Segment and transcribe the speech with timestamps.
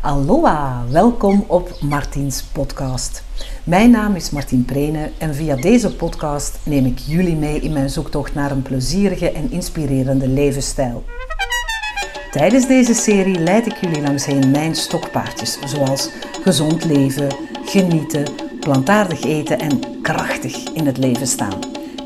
[0.00, 3.24] Aloha, welkom op Martiens podcast.
[3.64, 7.90] Mijn naam is Martien Prene en via deze podcast neem ik jullie mee in mijn
[7.90, 11.04] zoektocht naar een plezierige en inspirerende levensstijl.
[12.30, 16.10] Tijdens deze serie leid ik jullie langsheen mijn stokpaardjes, zoals
[16.42, 17.28] gezond leven,
[17.64, 18.24] genieten,
[18.60, 21.58] plantaardig eten en krachtig in het leven staan.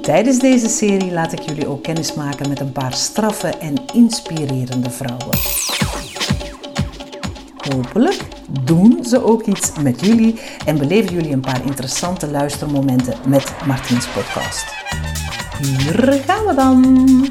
[0.02, 4.90] Tijdens deze serie laat ik jullie ook kennis maken met een paar straffe en inspirerende
[4.90, 5.38] vrouwen.
[7.70, 8.22] Hopelijk
[8.60, 14.06] doen ze ook iets met jullie en beleven jullie een paar interessante luistermomenten met Martiens
[14.06, 14.64] podcast.
[15.62, 17.28] Hier gaan we dan.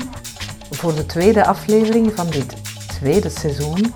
[0.72, 2.56] Voor de tweede aflevering van dit
[2.88, 3.94] tweede seizoen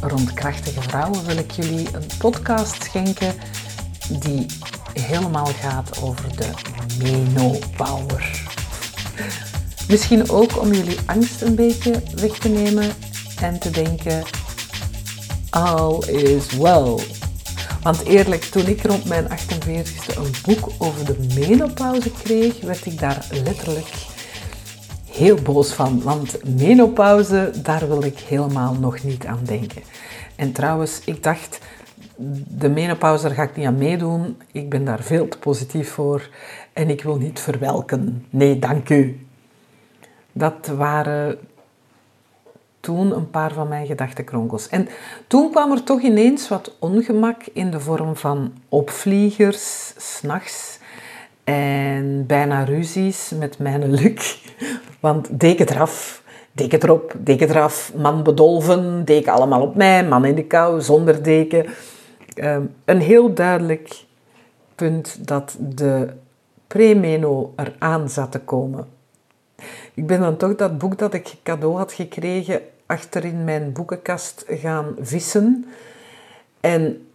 [0.00, 3.34] rond krachtige vrouwen wil ik jullie een podcast schenken
[4.08, 4.46] die
[4.92, 6.50] helemaal gaat over de
[7.02, 8.42] menopower.
[9.88, 12.92] Misschien ook om jullie angst een beetje weg te nemen
[13.40, 14.22] en te denken
[15.54, 16.98] all is well.
[17.82, 22.98] Want eerlijk, toen ik rond mijn 48ste een boek over de menopauze kreeg, werd ik
[22.98, 23.88] daar letterlijk
[25.10, 26.02] heel boos van.
[26.02, 29.82] Want menopauze, daar wil ik helemaal nog niet aan denken.
[30.36, 31.58] En trouwens, ik dacht,
[32.48, 34.36] de menopauze, daar ga ik niet aan meedoen.
[34.52, 36.28] Ik ben daar veel te positief voor.
[36.72, 38.26] En ik wil niet verwelken.
[38.30, 39.26] Nee, dank u.
[40.32, 41.38] Dat waren
[42.84, 44.68] toen een paar van mijn gedachtenkronkels.
[44.68, 44.88] En
[45.26, 50.78] toen kwam er toch ineens wat ongemak in de vorm van opvliegers, s'nachts
[51.44, 54.38] en bijna ruzies met mijn luk.
[55.00, 60.34] Want deken eraf, deken erop, deken eraf, man bedolven, deken allemaal op mij, man in
[60.34, 61.66] de kou, zonder deken.
[62.36, 64.04] Um, een heel duidelijk
[64.74, 66.08] punt dat de
[66.66, 68.86] premeno eraan zat te komen.
[69.94, 74.44] Ik ben dan toch dat boek dat ik cadeau had gekregen achter in mijn boekenkast
[74.48, 75.66] gaan vissen.
[76.60, 77.06] En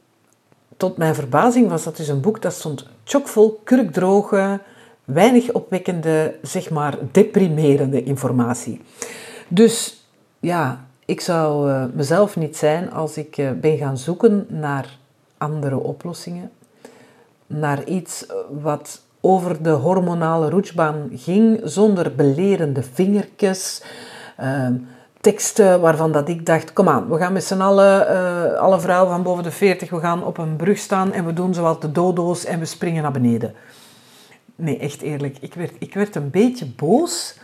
[0.77, 4.59] tot mijn verbazing was dat dus een boek dat stond chockvol kurkdroge,
[5.05, 8.81] weinig opwekkende, zeg maar deprimerende informatie.
[9.47, 10.03] Dus
[10.39, 14.97] ja, ik zou uh, mezelf niet zijn als ik uh, ben gaan zoeken naar
[15.37, 16.51] andere oplossingen.
[17.47, 18.25] Naar iets
[18.61, 23.83] wat over de hormonale roetsbaan ging, zonder belerende vingertjes.
[24.39, 24.67] Uh,
[25.21, 29.11] teksten waarvan dat ik dacht, kom aan, we gaan met z'n allen, uh, alle vrouwen
[29.11, 31.91] van boven de 40, we gaan op een brug staan en we doen zoals de
[31.91, 33.53] dodo's en we springen naar beneden.
[34.55, 37.37] Nee, echt eerlijk, ik werd, ik werd een beetje boos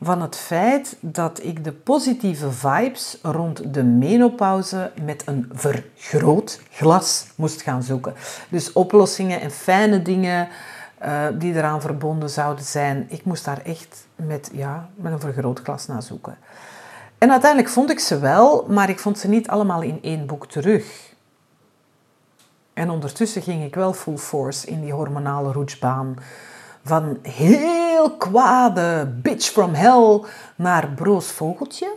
[0.00, 7.62] van het feit dat ik de positieve vibes rond de menopauze met een vergrootglas moest
[7.62, 8.14] gaan zoeken.
[8.48, 10.48] Dus oplossingen en fijne dingen
[11.02, 13.06] uh, die eraan verbonden zouden zijn.
[13.08, 16.36] Ik moest daar echt met, ja, met een vergrootglas naar zoeken.
[17.22, 20.46] En uiteindelijk vond ik ze wel, maar ik vond ze niet allemaal in één boek
[20.46, 21.14] terug.
[22.72, 26.16] En ondertussen ging ik wel full force in die hormonale roetsbaan.
[26.84, 30.20] Van heel kwade bitch from hell
[30.56, 31.94] naar broos vogeltje.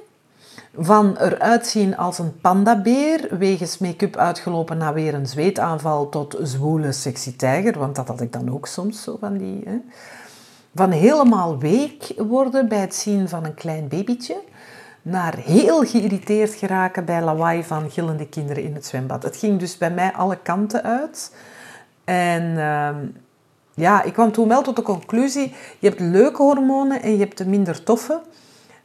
[0.78, 6.92] Van eruit zien als een pandabeer, wegens make-up uitgelopen naar weer een zweetaanval, tot zwoele
[6.92, 9.62] sexy tijger, want dat had ik dan ook soms zo van die.
[9.66, 9.78] Hè.
[10.76, 14.42] Van helemaal week worden bij het zien van een klein babytje,
[15.06, 19.24] naar heel geïrriteerd geraken bij lawaai van gillende kinderen in het zwembad.
[19.24, 21.36] Het ging dus bij mij alle kanten uit.
[22.04, 22.96] En ehm,
[23.74, 27.38] ja, ik kwam toen wel tot de conclusie, je hebt leuke hormonen en je hebt
[27.38, 28.22] de minder toffe.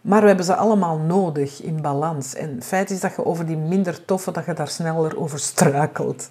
[0.00, 2.34] Maar we hebben ze allemaal nodig in balans.
[2.34, 5.38] En het feit is dat je over die minder toffe, dat je daar sneller over
[5.38, 6.30] struikelt.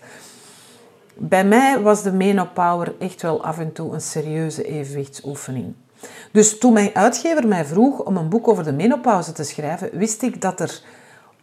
[1.16, 5.73] Bij mij was de menopower echt wel af en toe een serieuze evenwichtsoefening.
[6.31, 10.21] Dus toen mijn uitgever mij vroeg om een boek over de menopauze te schrijven, wist
[10.21, 10.81] ik dat er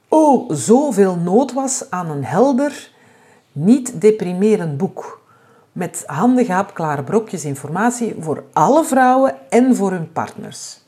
[0.08, 2.90] oh, zoveel nood was aan een helder,
[3.52, 5.24] niet deprimerend boek.
[5.72, 10.80] Met handige hapklare brokjes informatie voor alle vrouwen en voor hun partners.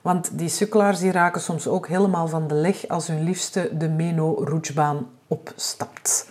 [0.00, 3.88] Want die sukkelaars die raken soms ook helemaal van de leg als hun liefste de
[3.88, 6.28] meno-roetsbaan opstapt.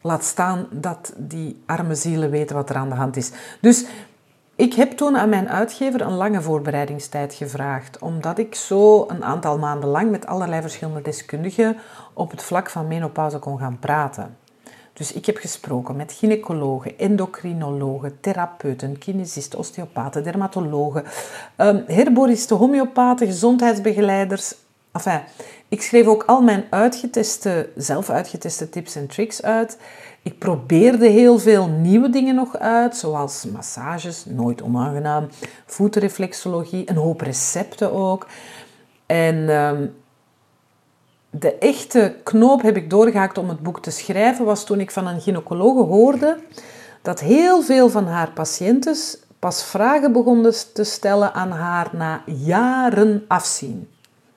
[0.00, 3.30] Laat staan dat die arme zielen weten wat er aan de hand is.
[3.60, 3.84] Dus
[4.58, 9.58] ik heb toen aan mijn uitgever een lange voorbereidingstijd gevraagd, omdat ik zo een aantal
[9.58, 11.76] maanden lang met allerlei verschillende deskundigen
[12.12, 14.36] op het vlak van menopauze kon gaan praten.
[14.92, 21.04] Dus ik heb gesproken met gynaecologen, endocrinologen, therapeuten, kinesisten, osteopaten, dermatologen,
[21.56, 24.54] um, herboristen, homeopaten, gezondheidsbegeleiders.
[24.92, 25.20] Enfin,
[25.68, 29.78] ik schreef ook al mijn uitgeteste, zelf uitgeteste tips en tricks uit.
[30.28, 35.28] Ik probeerde heel veel nieuwe dingen nog uit, zoals massages, nooit onaangenaam,
[35.66, 38.26] voetreflexologie, een hoop recepten ook.
[39.06, 39.94] En um,
[41.30, 45.06] de echte knoop heb ik doorgehaakt om het boek te schrijven, was toen ik van
[45.06, 46.38] een gynaecologe hoorde
[47.02, 48.96] dat heel veel van haar patiënten
[49.38, 53.88] pas vragen begonnen te stellen aan haar na jaren afzien.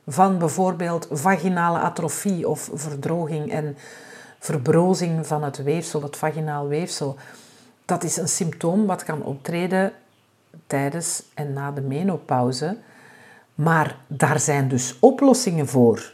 [0.07, 3.77] Van bijvoorbeeld vaginale atrofie of verdroging en
[4.41, 7.15] verbrozing van het weefsel, het vaginaal weefsel.
[7.85, 9.91] Dat is een symptoom wat kan optreden
[10.67, 12.77] tijdens en na de menopauze.
[13.55, 16.13] Maar daar zijn dus oplossingen voor.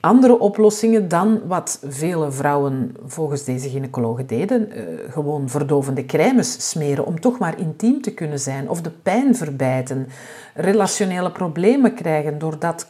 [0.00, 4.68] Andere oplossingen dan wat vele vrouwen volgens deze gynaecologen deden.
[4.68, 8.68] Uh, gewoon verdovende crèmes smeren om toch maar intiem te kunnen zijn.
[8.70, 10.08] Of de pijn verbijten.
[10.54, 12.86] Relationele problemen krijgen doordat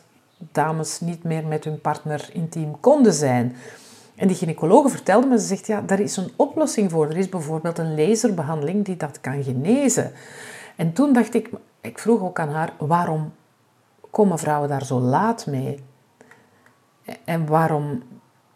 [0.52, 3.56] dames niet meer met hun partner intiem konden zijn.
[4.14, 7.08] En die gynaecologe vertelde me, ze zegt, ja, daar is een oplossing voor.
[7.08, 10.12] Er is bijvoorbeeld een laserbehandeling die dat kan genezen.
[10.76, 11.50] En toen dacht ik,
[11.80, 13.32] ik vroeg ook aan haar, waarom
[14.10, 15.78] komen vrouwen daar zo laat mee?
[17.24, 18.02] En waarom,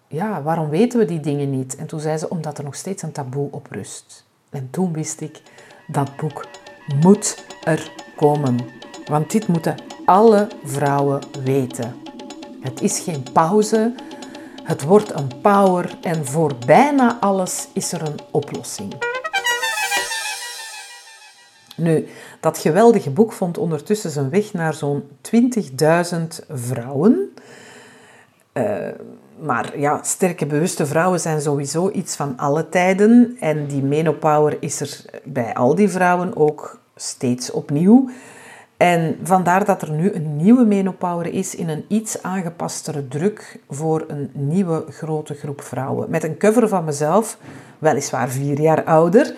[0.09, 1.77] ja, waarom weten we die dingen niet?
[1.77, 4.27] En toen zei ze, omdat er nog steeds een taboe op rust.
[4.51, 5.43] En toen wist ik,
[5.87, 6.47] dat boek
[7.01, 8.59] moet er komen.
[9.07, 9.75] Want dit moeten
[10.05, 11.95] alle vrouwen weten.
[12.61, 13.95] Het is geen pauze,
[14.69, 18.95] het wordt een power en voor bijna alles is er een oplossing.
[21.77, 22.07] Nu,
[22.41, 25.03] dat geweldige boek vond ondertussen zijn weg naar zo'n
[25.35, 26.19] 20.000
[26.49, 27.35] vrouwen.
[28.53, 28.89] Uh,
[29.39, 33.37] maar ja, sterke bewuste vrouwen zijn sowieso iets van alle tijden.
[33.41, 38.11] En die menopower is er bij al die vrouwen ook steeds opnieuw.
[38.79, 44.05] En vandaar dat er nu een nieuwe menopower is in een iets aangepastere druk voor
[44.09, 46.11] een nieuwe grote groep vrouwen.
[46.11, 47.39] Met een cover van mezelf,
[47.79, 49.35] weliswaar vier jaar ouder,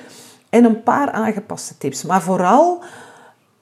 [0.51, 2.03] en een paar aangepaste tips.
[2.03, 2.83] Maar vooral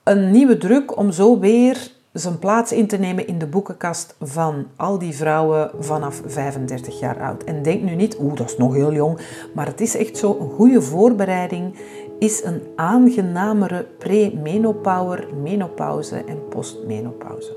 [0.03, 4.67] een nieuwe druk om zo weer zijn plaats in te nemen in de boekenkast van
[4.75, 7.43] al die vrouwen vanaf 35 jaar oud.
[7.43, 9.19] En denk nu niet, oeh, dat is nog heel jong,
[9.53, 11.75] maar het is echt zo een goede voorbereiding
[12.19, 17.55] is een aangenamere pre-menopauze, menopauze en postmenopauze.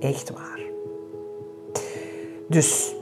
[0.00, 0.60] Echt waar.
[2.48, 2.94] Dus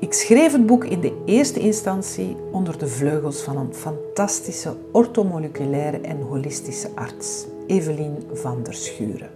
[0.00, 6.00] ik schreef het boek in de eerste instantie onder de vleugels van een fantastische ortomoleculaire
[6.00, 9.30] en holistische arts, Evelien van der Schuren.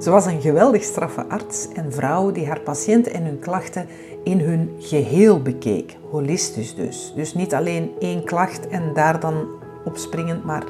[0.00, 3.86] Ze was een geweldig straffe arts en vrouw die haar patiënten en hun klachten
[4.24, 7.12] in hun geheel bekeek, holistisch dus.
[7.16, 9.46] Dus niet alleen één klacht en daar dan
[9.84, 10.64] opspringend, maar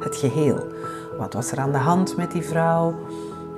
[0.00, 0.66] het geheel.
[1.18, 2.94] Wat was er aan de hand met die vrouw?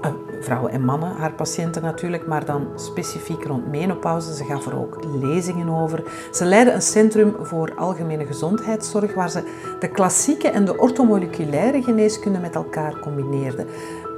[0.05, 0.11] Uh,
[0.41, 4.35] vrouwen en mannen, haar patiënten natuurlijk, maar dan specifiek rond menopauze.
[4.35, 6.03] Ze gaf er ook lezingen over.
[6.33, 9.43] Ze leidde een centrum voor algemene gezondheidszorg waar ze
[9.79, 13.67] de klassieke en de ortomoleculaire geneeskunde met elkaar combineerde.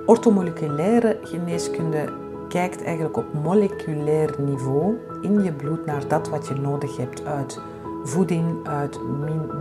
[0.07, 2.13] Ortomoleculaire geneeskunde
[2.49, 7.61] kijkt eigenlijk op moleculair niveau in je bloed naar dat wat je nodig hebt uit
[8.05, 8.99] voeding, uit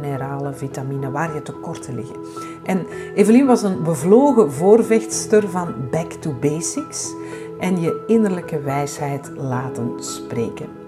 [0.01, 2.15] mineralen, vitamine, waar je tekorten liggen.
[2.63, 2.85] En
[3.15, 7.13] Evelien was een bevlogen voorvechtster van back to basics
[7.59, 10.81] en je innerlijke wijsheid laten spreken.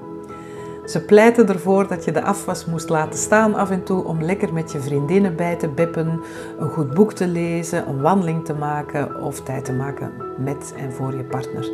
[0.85, 4.53] Ze pleitte ervoor dat je de afwas moest laten staan af en toe om lekker
[4.53, 6.21] met je vriendinnen bij te beppen,
[6.59, 10.93] een goed boek te lezen, een wandeling te maken of tijd te maken met en
[10.93, 11.71] voor je partner.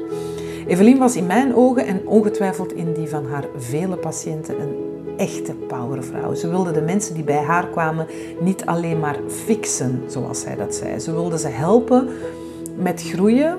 [0.68, 4.89] Evelien was in mijn ogen en ongetwijfeld in die van haar vele patiënten een
[5.20, 6.34] echte powervrouw.
[6.34, 8.08] Ze wilde de mensen die bij haar kwamen
[8.40, 11.00] niet alleen maar fixen, zoals zij dat zei.
[11.00, 12.10] Ze wilde ze helpen
[12.76, 13.58] met groeien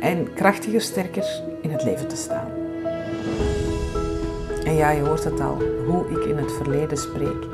[0.00, 2.48] en krachtiger, sterker in het leven te staan.
[4.64, 7.46] En ja, je hoort het al, hoe ik in het verleden spreek.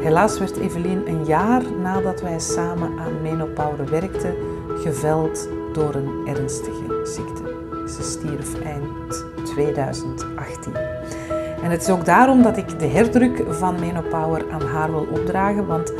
[0.00, 4.34] Helaas werd Evelien een jaar nadat wij samen aan menopauze werkten,
[4.82, 7.42] geveld door een ernstige ziekte.
[7.88, 10.72] Ze stierf eind 2018.
[11.62, 15.66] En het is ook daarom dat ik de herdruk van Menopower aan haar wil opdragen,
[15.66, 15.92] want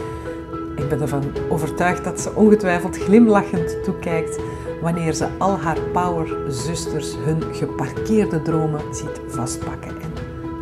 [0.76, 4.38] ik ben ervan overtuigd dat ze ongetwijfeld glimlachend toekijkt
[4.80, 10.12] wanneer ze al haar power-zusters hun geparkeerde dromen ziet vastpakken en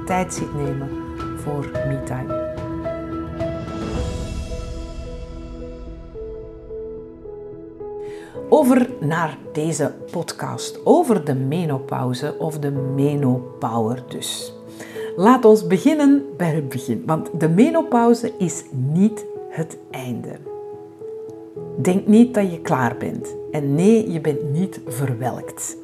[0.06, 0.88] tijd ziet nemen
[1.36, 2.46] voor me-time.
[8.48, 14.57] Over naar deze podcast over de menopauze of de menopower dus.
[15.18, 20.36] Laat ons beginnen bij het begin, want de menopauze is niet het einde.
[21.76, 23.34] Denk niet dat je klaar bent.
[23.52, 25.76] En nee, je bent niet verwelkt.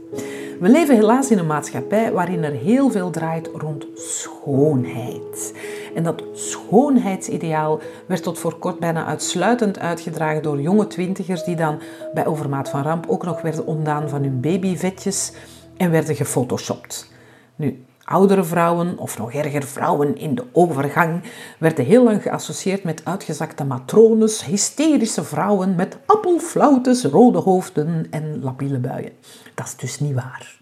[0.60, 5.54] We leven helaas in een maatschappij waarin er heel veel draait rond schoonheid.
[5.94, 11.78] En dat schoonheidsideaal werd tot voor kort bijna uitsluitend uitgedragen door jonge twintigers die dan
[12.14, 15.32] bij overmaat van ramp ook nog werden ontdaan van hun babyvetjes
[15.76, 17.12] en werden gefotoshopt.
[17.56, 21.22] Nu, oudere vrouwen, of nog erger vrouwen in de overgang,
[21.58, 28.78] werden heel lang geassocieerd met uitgezakte matrones, hysterische vrouwen met appelflautes, rode hoofden en labiele
[28.78, 29.12] buien.
[29.54, 30.58] Dat is dus niet waar.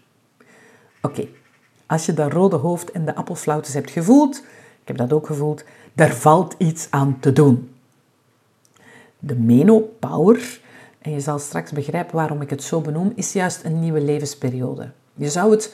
[1.01, 1.27] Oké,
[1.85, 4.37] als je dat rode hoofd en de appelflautes hebt gevoeld,
[4.81, 7.71] ik heb dat ook gevoeld, daar valt iets aan te doen.
[9.19, 10.59] De menopower,
[11.01, 14.91] en je zal straks begrijpen waarom ik het zo benoem, is juist een nieuwe levensperiode.
[15.13, 15.73] Je zou het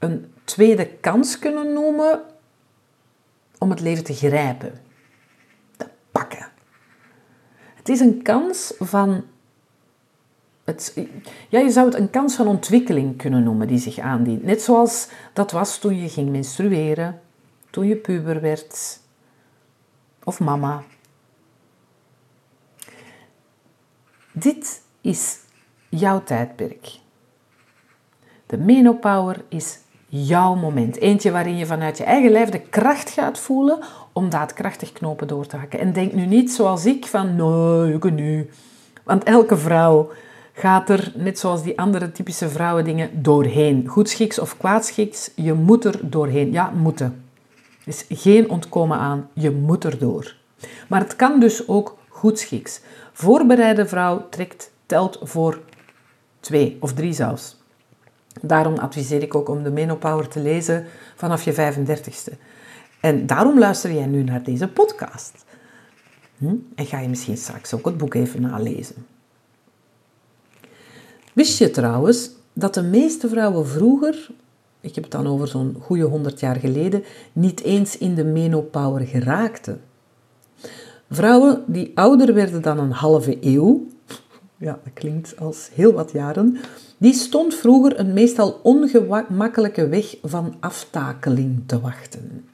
[0.00, 2.22] een tweede kans kunnen noemen
[3.58, 4.72] om het leven te grijpen,
[5.76, 6.48] te pakken.
[7.74, 9.24] Het is een kans van.
[10.64, 11.06] Het,
[11.48, 14.42] ja, je zou het een kans van ontwikkeling kunnen noemen die zich aandient.
[14.42, 17.20] Net zoals dat was toen je ging menstrueren,
[17.70, 19.00] toen je puber werd,
[20.24, 20.82] of mama.
[24.32, 25.38] Dit is
[25.88, 26.98] jouw tijdperk.
[28.46, 29.78] De menopower is
[30.10, 30.96] jouw moment.
[30.96, 33.78] Eentje waarin je vanuit je eigen lijf de kracht gaat voelen
[34.12, 35.78] om daadkrachtig knopen door te hakken.
[35.78, 38.50] En denk nu niet zoals ik van, nee, ik nu.
[39.04, 40.10] Want elke vrouw
[40.52, 43.88] gaat er, net zoals die andere typische vrouwen dingen, doorheen.
[43.88, 46.52] Goedschiks of kwaadschiks, je moet er doorheen.
[46.52, 47.24] Ja, moeten.
[47.80, 50.34] Er is geen ontkomen aan, je moet er door.
[50.88, 52.80] Maar het kan dus ook goedschiks.
[53.12, 55.60] Voorbereide vrouw trekt, telt voor
[56.40, 57.59] twee of drie zelfs.
[58.40, 62.32] Daarom adviseer ik ook om de Menopower te lezen vanaf je 35ste.
[63.00, 65.44] En daarom luister jij nu naar deze podcast.
[66.38, 66.54] Hm?
[66.74, 69.06] En ga je misschien straks ook het boek even nalezen.
[71.32, 74.30] Wist je trouwens dat de meeste vrouwen vroeger,
[74.80, 79.06] ik heb het dan over zo'n goede 100 jaar geleden, niet eens in de menopower
[79.06, 79.80] geraakten?
[81.10, 83.86] Vrouwen die ouder werden dan een halve eeuw,
[84.60, 86.56] ja, dat klinkt als heel wat jaren,
[86.98, 92.48] die stond vroeger een meestal ongemakkelijke weg van aftakeling te wachten.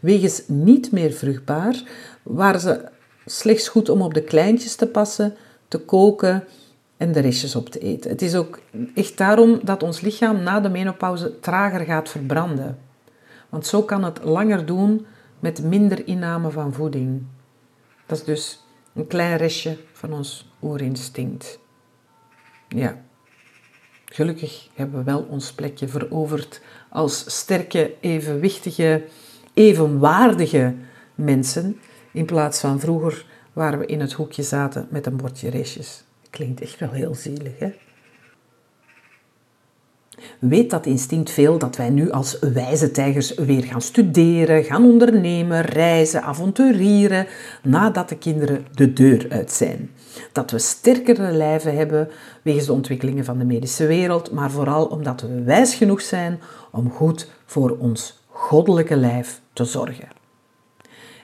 [0.00, 1.82] Wegens niet meer vruchtbaar
[2.22, 2.88] waren ze
[3.26, 5.34] slechts goed om op de kleintjes te passen,
[5.68, 6.44] te koken
[6.96, 8.10] en de restjes op te eten.
[8.10, 8.60] Het is ook
[8.94, 12.78] echt daarom dat ons lichaam na de menopauze trager gaat verbranden.
[13.48, 15.06] Want zo kan het langer doen
[15.38, 17.22] met minder inname van voeding.
[18.06, 18.60] Dat is dus
[18.94, 21.58] een klein restje van ons oerinstinct.
[22.68, 23.04] Ja.
[24.04, 29.04] Gelukkig hebben we wel ons plekje veroverd als sterke, evenwichtige,
[29.54, 30.74] evenwaardige
[31.14, 31.80] mensen.
[32.12, 36.04] In plaats van vroeger waar we in het hoekje zaten met een bordje restjes.
[36.30, 37.72] Klinkt echt wel heel zielig, hè?
[40.38, 45.60] Weet dat instinct veel dat wij nu als wijze tijgers weer gaan studeren, gaan ondernemen,
[45.60, 47.26] reizen, avonturieren,
[47.62, 49.90] nadat de kinderen de deur uit zijn.
[50.32, 52.08] Dat we sterkere lijven hebben
[52.42, 56.90] wegens de ontwikkelingen van de medische wereld, maar vooral omdat we wijs genoeg zijn om
[56.90, 60.08] goed voor ons goddelijke lijf te zorgen.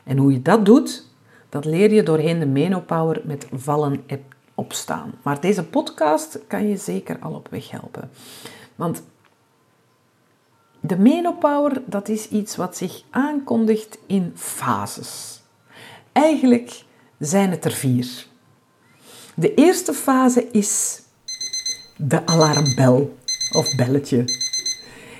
[0.04, 1.04] En hoe je dat doet,
[1.48, 4.20] dat leer je doorheen de Menopower met vallen en
[4.54, 5.12] opstaan.
[5.22, 8.10] Maar deze podcast kan je zeker al op weg helpen.
[8.76, 9.02] Want
[10.80, 15.40] de menopower, dat is iets wat zich aankondigt in fases.
[16.12, 16.84] Eigenlijk
[17.18, 18.26] zijn het er vier.
[19.34, 21.02] De eerste fase is
[21.96, 23.16] de alarmbel
[23.50, 24.24] of belletje.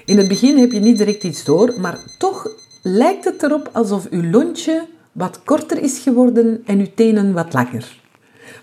[0.05, 2.49] In het begin heb je niet direct iets door, maar toch
[2.83, 8.01] lijkt het erop alsof uw lontje wat korter is geworden en uw tenen wat langer.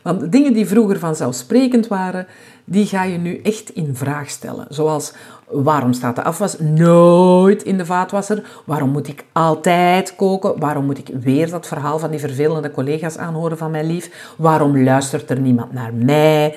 [0.03, 2.27] Want dingen die vroeger vanzelfsprekend waren,
[2.65, 4.65] die ga je nu echt in vraag stellen.
[4.69, 5.13] Zoals,
[5.47, 8.43] waarom staat de afwas nooit in de vaatwasser?
[8.65, 10.59] Waarom moet ik altijd koken?
[10.59, 14.33] Waarom moet ik weer dat verhaal van die vervelende collega's aanhoren van mijn lief?
[14.37, 16.55] Waarom luistert er niemand naar mij?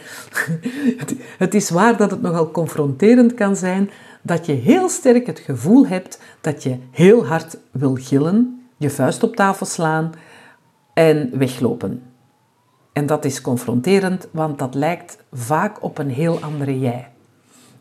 [1.38, 3.90] Het is waar dat het nogal confronterend kan zijn
[4.26, 9.22] dat je heel sterk het gevoel hebt dat je heel hard wil gillen, je vuist
[9.22, 10.12] op tafel slaan
[10.94, 12.02] en weglopen.
[12.96, 17.08] En dat is confronterend, want dat lijkt vaak op een heel andere jij.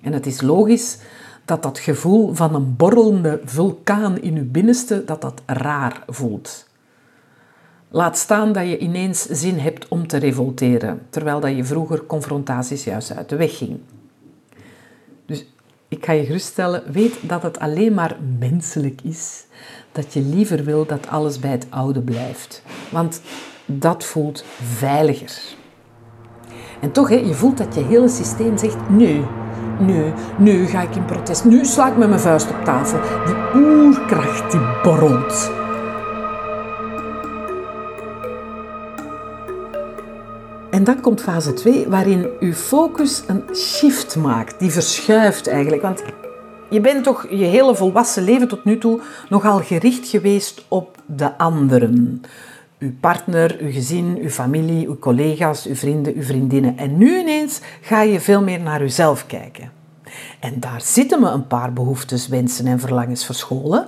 [0.02, 0.98] En het is logisch
[1.46, 6.68] dat dat gevoel van een borrelende vulkaan in je binnenste, dat dat raar voelt.
[7.90, 12.84] Laat staan dat je ineens zin hebt om te revolteren, terwijl dat je vroeger confrontaties
[12.84, 13.80] juist uit de weg ging.
[15.26, 15.46] Dus
[15.88, 19.46] ik ga je geruststellen, weet dat het alleen maar menselijk is,
[19.92, 22.62] dat je liever wil dat alles bij het oude blijft.
[22.92, 23.22] Want
[23.66, 25.42] dat voelt veiliger.
[26.82, 29.26] En toch, hè, je voelt dat je hele systeem zegt, nee,
[29.80, 31.46] nee, nu ga ik in protest.
[31.46, 33.00] Nu sla ik met mijn vuist op tafel.
[33.26, 35.52] Die oerkracht die borrelt.
[40.70, 45.82] En dan komt fase 2, waarin uw focus een shift maakt, die verschuift eigenlijk.
[45.82, 46.04] Want
[46.70, 51.38] je bent toch je hele volwassen leven tot nu toe nogal gericht geweest op de
[51.38, 52.22] anderen.
[52.86, 56.78] Uw partner, uw gezin, uw familie, uw collega's, uw vrienden, uw vriendinnen.
[56.78, 59.72] En nu ineens ga je veel meer naar uzelf kijken.
[60.40, 63.88] En daar zitten me een paar behoeftes, wensen en verlangens verscholen.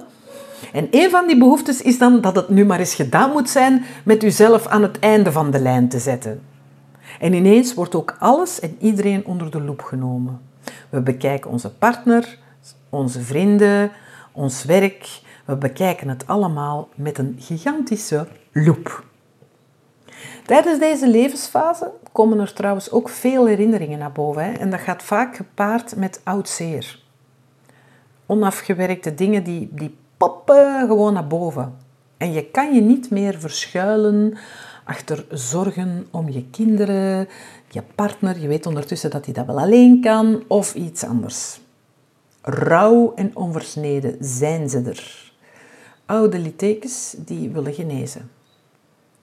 [0.74, 3.86] En een van die behoeftes is dan dat het nu maar eens gedaan moet zijn
[4.04, 6.42] met uzelf aan het einde van de lijn te zetten.
[7.20, 10.40] En ineens wordt ook alles en iedereen onder de loep genomen.
[10.90, 12.38] We bekijken onze partner,
[12.90, 13.92] onze vrienden,
[14.32, 15.22] ons werk.
[15.46, 18.28] We bekijken het allemaal met een gigantische
[18.66, 19.06] loep.
[20.46, 24.44] Tijdens deze levensfase komen er trouwens ook veel herinneringen naar boven.
[24.44, 24.52] Hè?
[24.52, 27.00] En dat gaat vaak gepaard met oud zeer.
[28.26, 31.78] Onafgewerkte dingen die, die poppen gewoon naar boven.
[32.18, 34.38] En je kan je niet meer verschuilen
[34.84, 37.28] achter zorgen om je kinderen,
[37.70, 38.40] je partner.
[38.40, 41.60] Je weet ondertussen dat hij dat wel alleen kan of iets anders.
[42.42, 45.32] Rauw en onversneden zijn ze er.
[46.06, 48.37] Oude littekens die willen genezen.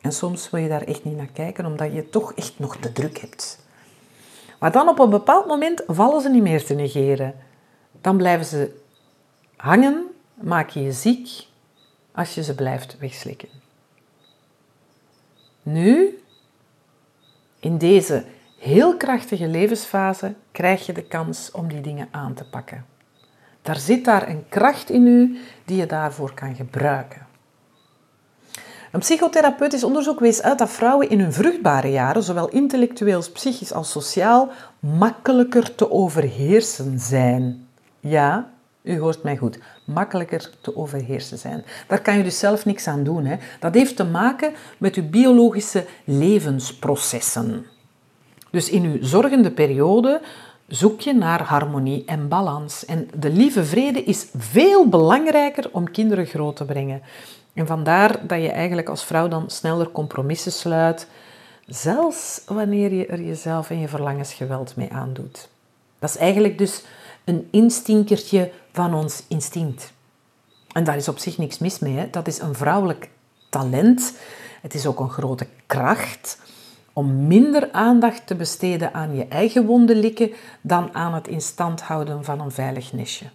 [0.05, 2.93] En soms wil je daar echt niet naar kijken, omdat je toch echt nog te
[2.93, 3.59] druk hebt.
[4.59, 7.35] Maar dan op een bepaald moment vallen ze niet meer te negeren.
[8.01, 8.81] Dan blijven ze
[9.57, 11.47] hangen, maak je je ziek
[12.13, 13.49] als je ze blijft wegslikken.
[15.63, 16.19] Nu,
[17.61, 18.25] in deze
[18.59, 22.87] heel krachtige levensfase, krijg je de kans om die dingen aan te pakken.
[23.63, 27.27] Daar zit daar een kracht in u die je daarvoor kan gebruiken.
[28.95, 33.91] Een psychotherapeutisch onderzoek wees uit dat vrouwen in hun vruchtbare jaren, zowel intellectueel, psychisch als
[33.91, 34.49] sociaal,
[34.81, 37.67] makkelijker te overheersen zijn.
[38.01, 38.51] Ja,
[38.83, 39.59] u hoort mij goed.
[39.85, 41.65] Makkelijker te overheersen zijn.
[41.87, 43.25] Daar kan je dus zelf niks aan doen.
[43.25, 43.37] Hè.
[43.61, 47.67] Dat heeft te maken met uw biologische levensprocessen.
[48.51, 50.21] Dus in uw zorgende periode
[50.67, 52.85] zoek je naar harmonie en balans.
[52.85, 57.03] En de lieve vrede is veel belangrijker om kinderen groot te brengen.
[57.55, 61.09] En vandaar dat je eigenlijk als vrouw dan sneller compromissen sluit,
[61.67, 65.49] zelfs wanneer je er jezelf en je verlangens geweld mee aandoet.
[65.99, 66.85] Dat is eigenlijk dus
[67.25, 69.93] een instinkertje van ons instinct.
[70.73, 72.11] En daar is op zich niks mis mee.
[72.11, 73.09] Dat is een vrouwelijk
[73.51, 74.17] talent.
[74.63, 76.39] Het is ook een grote kracht
[76.93, 81.83] om minder aandacht te besteden aan je eigen wonden likken dan aan het in stand
[81.83, 83.27] houden van een veilig nestje.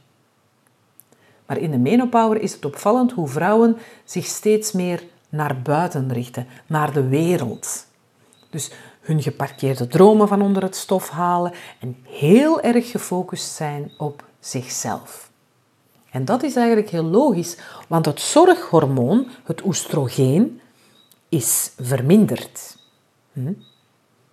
[1.49, 6.47] Maar in de menopauze is het opvallend hoe vrouwen zich steeds meer naar buiten richten,
[6.67, 7.85] naar de wereld.
[8.49, 14.23] Dus hun geparkeerde dromen van onder het stof halen en heel erg gefocust zijn op
[14.39, 15.31] zichzelf.
[16.11, 17.57] En dat is eigenlijk heel logisch,
[17.87, 20.61] want het zorghormoon, het oestrogeen,
[21.29, 22.77] is verminderd.
[23.33, 23.53] Hm?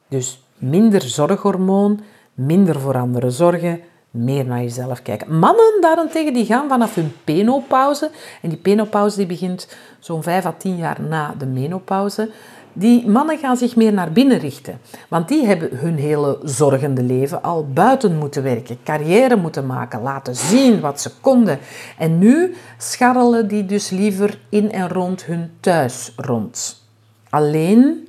[0.09, 2.01] Dus minder zorghormoon,
[2.35, 3.81] minder voor anderen zorgen,
[4.17, 5.39] meer naar jezelf kijken.
[5.39, 8.11] Mannen daarentegen die gaan vanaf hun penopauze,
[8.43, 12.31] en die penopauze die begint zo'n 5 à 10 jaar na de menopauze,
[12.73, 14.81] die mannen gaan zich meer naar binnen richten.
[15.09, 20.37] Want die hebben hun hele zorgende leven al buiten moeten werken, carrière moeten maken, laten
[20.37, 21.59] zien wat ze konden.
[21.99, 26.83] En nu scharrelen die dus liever in en rond hun thuis rond.
[27.31, 28.09] Alleen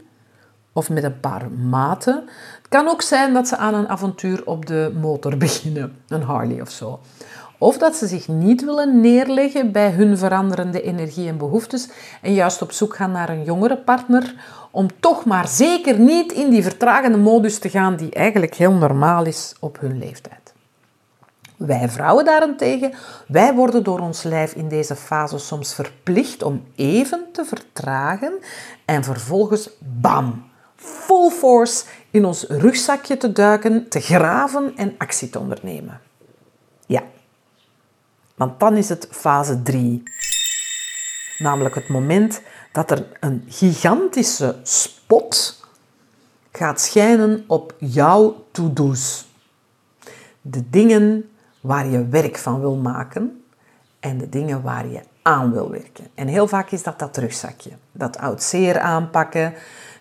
[0.78, 2.30] of met een paar maten.
[2.70, 6.62] Het kan ook zijn dat ze aan een avontuur op de motor beginnen, een Harley
[6.62, 7.00] of zo.
[7.58, 11.90] Of dat ze zich niet willen neerleggen bij hun veranderende energie en behoeftes
[12.22, 14.36] en juist op zoek gaan naar een jongere partner
[14.72, 19.26] om toch maar zeker niet in die vertragende modus te gaan die eigenlijk heel normaal
[19.26, 20.54] is op hun leeftijd.
[21.58, 22.94] Wij vrouwen daarentegen,
[23.28, 28.34] wij worden door ons lijf in deze fase soms verplicht om even te vertragen
[28.86, 31.84] en vervolgens bam, full force
[32.18, 36.02] in ons rugzakje te duiken, te graven en actie te ondernemen.
[36.86, 37.04] Ja,
[38.36, 40.04] want dan is het fase 3.
[41.38, 45.60] Namelijk het moment dat er een gigantische spot
[46.52, 49.26] gaat schijnen op jouw to-do's.
[50.42, 51.30] De dingen
[51.62, 53.44] waar je werk van wil maken
[54.00, 56.08] en de dingen waar je aan wil werken.
[56.14, 57.72] En heel vaak is dat dat rugzakje.
[57.92, 59.54] Dat oud zeer aanpakken,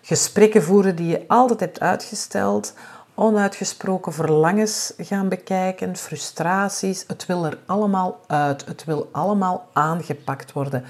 [0.07, 2.73] gesprekken voeren die je altijd hebt uitgesteld,
[3.13, 7.03] onuitgesproken verlangens gaan bekijken, frustraties.
[7.07, 8.65] Het wil er allemaal uit.
[8.65, 10.85] Het wil allemaal aangepakt worden.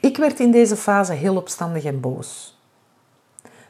[0.00, 2.58] Ik werd in deze fase heel opstandig en boos.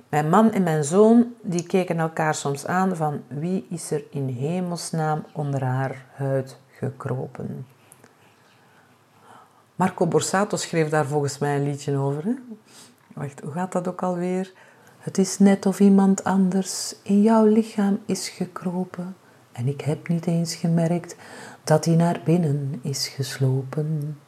[0.09, 4.29] Mijn man en mijn zoon die keken elkaar soms aan van wie is er in
[4.29, 7.67] hemelsnaam onder haar huid gekropen.
[9.75, 12.25] Marco Borsato schreef daar volgens mij een liedje over.
[12.25, 12.35] Hè?
[13.15, 14.53] Wacht, hoe gaat dat ook alweer?
[15.03, 19.17] Het is net of iemand anders in jouw lichaam is gekropen.
[19.53, 21.17] En ik heb niet eens gemerkt
[21.65, 24.19] dat hij naar binnen is geslopen.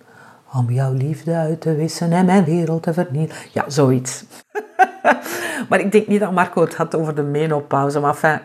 [0.52, 3.50] Om jouw liefde uit te wissen en mijn wereld te vernietigen.
[3.52, 4.24] Ja, zoiets.
[5.68, 8.00] maar ik denk niet dat Marco het had over de menopauze.
[8.00, 8.40] Maar enfin,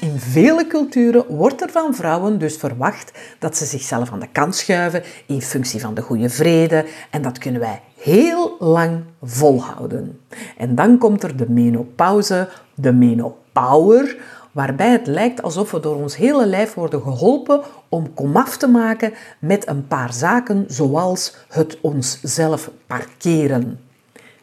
[0.00, 4.56] in vele culturen wordt er van vrouwen dus verwacht dat ze zichzelf aan de kant
[4.56, 6.86] schuiven in functie van de goede vrede.
[7.10, 10.20] En dat kunnen wij heel lang volhouden.
[10.56, 14.16] En dan komt er de menopauze, de menopower,
[14.52, 19.12] waarbij het lijkt alsof we door ons hele lijf worden geholpen om komaf te maken
[19.38, 23.80] met een paar zaken zoals het onszelf parkeren.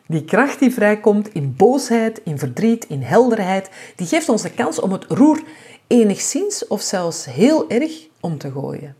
[0.07, 4.79] Die kracht die vrijkomt in boosheid, in verdriet, in helderheid, die geeft ons de kans
[4.79, 5.41] om het roer
[5.87, 8.95] enigszins of zelfs heel erg om te gooien.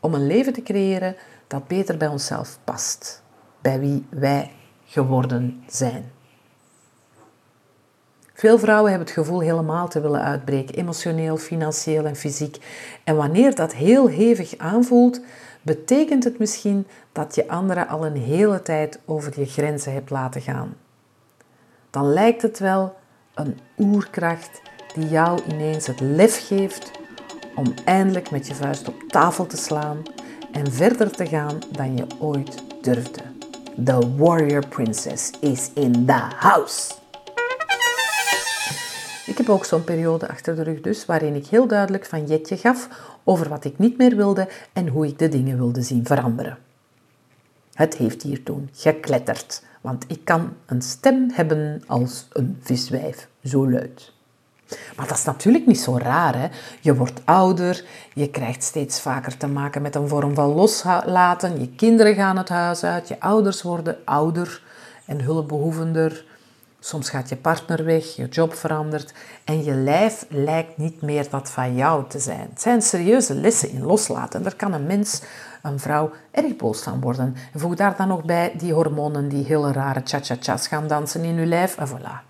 [0.00, 3.22] Om een leven te creëren dat beter bij onszelf past,
[3.68, 4.50] bij wie wij
[4.84, 6.10] geworden zijn.
[8.34, 12.56] Veel vrouwen hebben het gevoel helemaal te willen uitbreken, emotioneel, financieel en fysiek.
[13.04, 15.20] En wanneer dat heel hevig aanvoelt,
[15.62, 20.40] betekent het misschien dat je anderen al een hele tijd over je grenzen hebt laten
[20.40, 20.74] gaan.
[21.90, 22.94] Dan lijkt het wel
[23.34, 24.60] een oerkracht
[24.94, 26.90] die jou ineens het lef geeft
[27.54, 30.02] om eindelijk met je vuist op tafel te slaan
[30.52, 33.37] en verder te gaan dan je ooit durfde.
[33.84, 36.94] The Warrior Princess is in the house.
[39.26, 42.56] Ik heb ook zo'n periode achter de rug dus, waarin ik heel duidelijk van jetje
[42.56, 42.88] gaf
[43.24, 46.58] over wat ik niet meer wilde en hoe ik de dingen wilde zien veranderen.
[47.72, 53.70] Het heeft hier toen gekletterd, want ik kan een stem hebben als een viswijf, zo
[53.70, 54.12] luid.
[54.96, 56.34] Maar dat is natuurlijk niet zo raar.
[56.38, 56.48] Hè?
[56.80, 61.60] Je wordt ouder, je krijgt steeds vaker te maken met een vorm van loslaten.
[61.60, 64.62] Je kinderen gaan het huis uit, je ouders worden ouder
[65.04, 66.24] en hulpbehoevender.
[66.80, 71.50] Soms gaat je partner weg, je job verandert en je lijf lijkt niet meer dat
[71.50, 72.48] van jou te zijn.
[72.50, 74.42] Het zijn serieuze lessen in loslaten.
[74.42, 75.22] Daar kan een mens,
[75.62, 77.36] een vrouw, erg boos van worden.
[77.52, 81.34] En voeg daar dan nog bij die hormonen die hele rare cha-cha-cha's gaan dansen in
[81.34, 82.27] je lijf en voilà.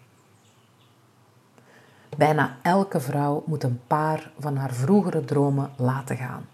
[2.18, 6.46] Bijna elke vrouw moet een paar van haar vroegere dromen laten gaan.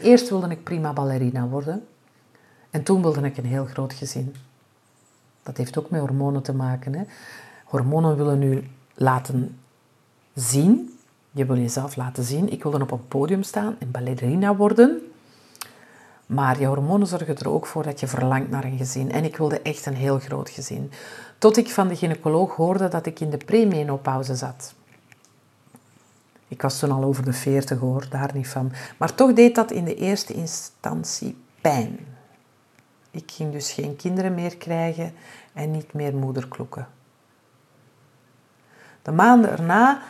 [0.00, 1.86] Eerst wilde ik prima ballerina worden
[2.70, 4.34] en toen wilde ik een heel groot gezin.
[5.42, 6.94] Dat heeft ook met hormonen te maken.
[6.94, 7.02] Hè?
[7.64, 9.58] Hormonen willen u laten
[10.34, 10.98] zien.
[11.30, 12.52] Je wil jezelf laten zien.
[12.52, 15.00] Ik wilde op een podium staan en ballerina worden.
[16.26, 19.12] Maar je hormonen zorgen er ook voor dat je verlangt naar een gezin.
[19.12, 20.90] En ik wilde echt een heel groot gezin.
[21.40, 24.74] Tot ik van de gynaecoloog hoorde dat ik in de premenopauze zat.
[26.48, 28.72] Ik was toen al over de 40 hoor, daar niet van.
[28.96, 31.98] Maar toch deed dat in de eerste instantie pijn.
[33.10, 35.12] Ik ging dus geen kinderen meer krijgen
[35.52, 36.88] en niet meer moederkloeken.
[39.02, 40.02] De maanden erna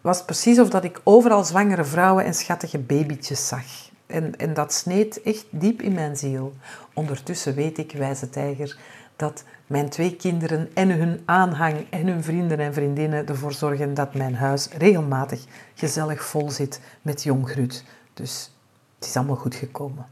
[0.00, 3.90] was het precies of dat ik overal zwangere vrouwen en schattige babytjes zag.
[4.06, 6.52] En, en dat sneed echt diep in mijn ziel.
[6.94, 8.78] Ondertussen weet ik, wijze tijger,
[9.22, 14.14] dat mijn twee kinderen en hun aanhang en hun vrienden en vriendinnen ervoor zorgen dat
[14.14, 17.84] mijn huis regelmatig gezellig vol zit met jonggrut.
[18.14, 18.52] Dus
[18.94, 20.06] het is allemaal goed gekomen.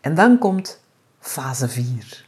[0.00, 0.80] En dan komt
[1.18, 2.26] fase 4.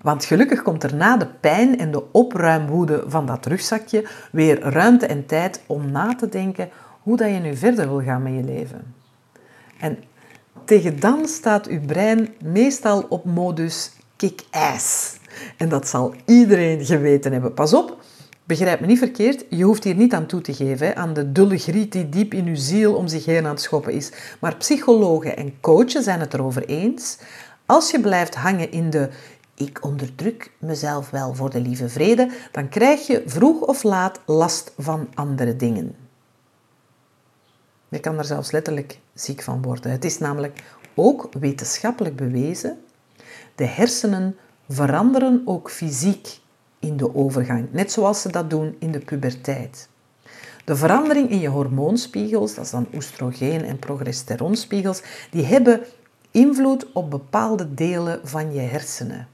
[0.00, 5.06] Want gelukkig komt er na de pijn en de opruimwoede van dat rugzakje weer ruimte
[5.06, 6.70] en tijd om na te denken
[7.02, 8.94] hoe dat je nu verder wil gaan met je leven.
[9.80, 9.98] En
[10.64, 15.16] tegen dan staat uw brein meestal op modus kick-ass.
[15.56, 17.54] En dat zal iedereen geweten hebben.
[17.54, 17.98] Pas op,
[18.44, 21.58] begrijp me niet verkeerd, je hoeft hier niet aan toe te geven, aan de dulle
[21.58, 24.12] griet die diep in uw ziel om zich heen aan het schoppen is.
[24.40, 27.18] Maar psychologen en coaches zijn het erover eens.
[27.66, 29.08] Als je blijft hangen in de
[29.54, 34.72] ik onderdruk mezelf wel voor de lieve vrede, dan krijg je vroeg of laat last
[34.78, 35.94] van andere dingen.
[37.88, 39.90] Je kan er zelfs letterlijk ziek van worden.
[39.90, 40.62] Het is namelijk
[40.94, 42.78] ook wetenschappelijk bewezen,
[43.56, 44.36] de hersenen
[44.68, 46.38] veranderen ook fysiek
[46.78, 49.88] in de overgang, net zoals ze dat doen in de puberteit.
[50.64, 55.80] De verandering in je hormoonspiegels, dat is dan oestrogeen- en progesteronspiegels, die hebben
[56.30, 59.28] invloed op bepaalde delen van je hersenen.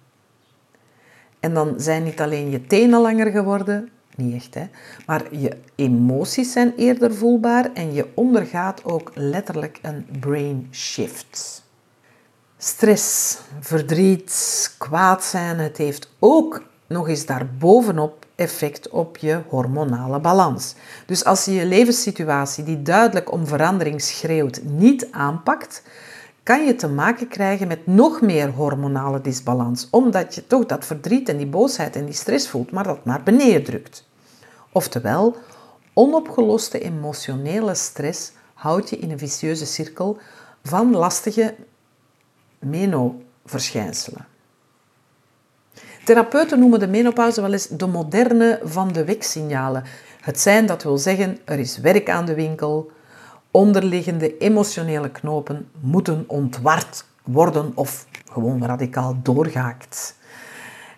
[1.40, 4.66] En dan zijn niet alleen je tenen langer geworden, niet echt, hè,
[5.06, 11.61] maar je emoties zijn eerder voelbaar en je ondergaat ook letterlijk een brain shift.
[12.64, 20.74] Stress, verdriet, kwaad zijn, het heeft ook nog eens daarbovenop effect op je hormonale balans.
[21.06, 25.82] Dus als je je levenssituatie die duidelijk om verandering schreeuwt niet aanpakt,
[26.42, 31.28] kan je te maken krijgen met nog meer hormonale disbalans, omdat je toch dat verdriet
[31.28, 34.08] en die boosheid en die stress voelt, maar dat naar beneden drukt.
[34.72, 35.36] Oftewel,
[35.92, 40.18] onopgeloste emotionele stress houdt je in een vicieuze cirkel
[40.62, 41.54] van lastige
[42.62, 44.26] menoverschijnselen.
[46.04, 49.84] Therapeuten noemen de menopauze wel eens de moderne van de weksignalen.
[50.20, 52.90] Het zijn, dat wil zeggen, er is werk aan de winkel,
[53.50, 60.16] onderliggende emotionele knopen moeten ontward worden of gewoon radicaal doorgehaakt.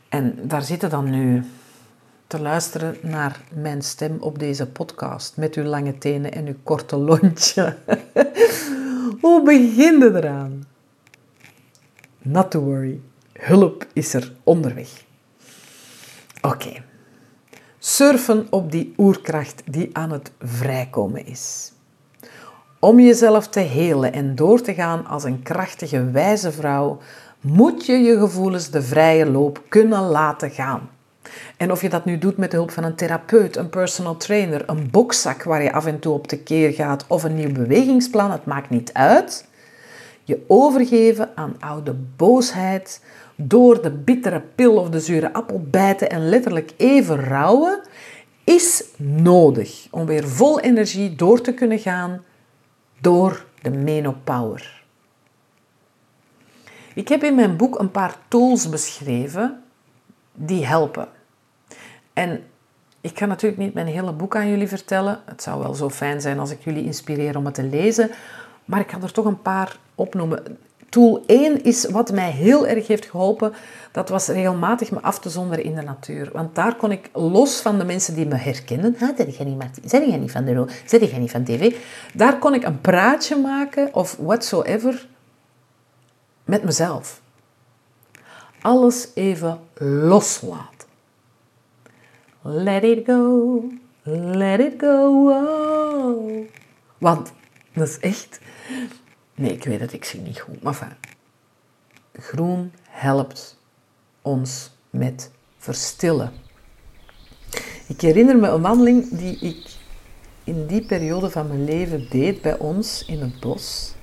[0.09, 1.45] En daar zitten dan nu
[2.27, 6.97] te luisteren naar mijn stem op deze podcast met uw lange tenen en uw korte
[6.97, 7.77] lontje.
[9.21, 10.65] Hoe begin je eraan?
[12.27, 13.01] Not to worry,
[13.33, 14.89] hulp is er onderweg.
[16.41, 16.83] Oké,
[17.79, 21.73] surfen op die oerkracht die aan het vrijkomen is.
[22.79, 26.99] Om jezelf te helen en door te gaan als een krachtige, wijze vrouw,
[27.41, 30.91] moet je je gevoelens de vrije loop kunnen laten gaan.
[31.57, 34.69] En of je dat nu doet met de hulp van een therapeut, een personal trainer,
[34.69, 38.45] een bokzak waar je af en toe op tekeer gaat of een nieuw bewegingsplan, het
[38.45, 39.47] maakt niet uit.
[40.25, 43.05] Je overgeven aan oude boosheid,
[43.37, 47.81] door de bittere pil of de zure appel bijten en letterlijk even rouwen,
[48.45, 52.25] is nodig om weer vol energie door te kunnen gaan
[53.01, 54.83] door de menopower.
[56.95, 59.63] Ik heb in mijn boek een paar tools beschreven
[60.33, 61.09] die helpen.
[62.13, 62.45] En
[63.01, 65.21] ik ga natuurlijk niet mijn hele boek aan jullie vertellen.
[65.25, 68.11] Het zou wel zo fijn zijn als ik jullie inspireer om het te lezen.
[68.65, 70.59] Maar ik ga er toch een paar opnoemen.
[70.89, 73.53] Tool 1 is wat mij heel erg heeft geholpen.
[73.93, 76.31] Dat was regelmatig me af te zonderen in de natuur.
[76.33, 78.97] Want daar kon ik los van de mensen die me herkennen.
[79.01, 80.09] Ah, zeg jij niet, Martin?
[80.09, 80.67] jij niet van de?
[80.87, 81.75] Zeg jij niet van tv?
[82.15, 85.09] Daar kon ik een praatje maken of whatsoever
[86.45, 87.21] met mezelf.
[88.61, 90.89] Alles even loslaten.
[92.43, 93.63] Let it go,
[94.03, 95.31] let it go.
[95.31, 96.49] Oh.
[96.99, 97.33] Want
[97.75, 98.41] dat is echt
[99.35, 100.63] Nee, ik weet het, ik zie niet goed.
[100.63, 100.97] Maar
[102.13, 103.57] groen helpt
[104.23, 106.33] ons met verstillen.
[107.87, 109.77] Ik herinner me een wandeling die ik
[110.45, 113.95] in die periode van mijn leven deed bij ons in het bos.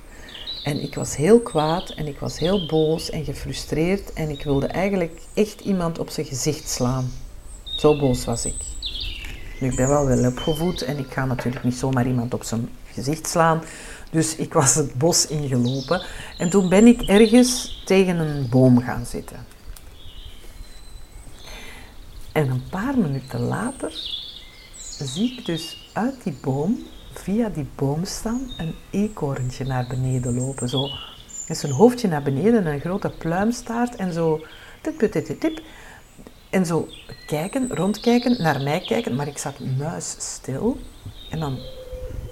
[0.64, 4.68] En ik was heel kwaad en ik was heel boos en gefrustreerd en ik wilde
[4.68, 7.12] eigenlijk echt iemand op zijn gezicht slaan.
[7.64, 8.56] Zo boos was ik.
[9.60, 12.70] Nu, ik ben wel wel opgevoed en ik ga natuurlijk niet zomaar iemand op zijn
[12.92, 13.62] gezicht slaan.
[14.12, 16.02] Dus ik was het bos ingelopen
[16.38, 19.46] en toen ben ik ergens tegen een boom gaan zitten.
[22.32, 23.92] En een paar minuten later
[25.00, 26.80] zie ik dus uit die boom,
[27.14, 30.70] via die boomstam, een eekhoorntje naar beneden lopen.
[30.70, 30.90] Zo
[31.48, 34.46] met zijn hoofdje naar beneden, een grote pluimstaart en zo
[34.82, 35.62] tip, tip, tip.
[36.50, 36.88] En zo
[37.28, 40.78] kijken, rondkijken, naar mij kijken, maar ik zat muisstil.
[41.30, 41.60] En dan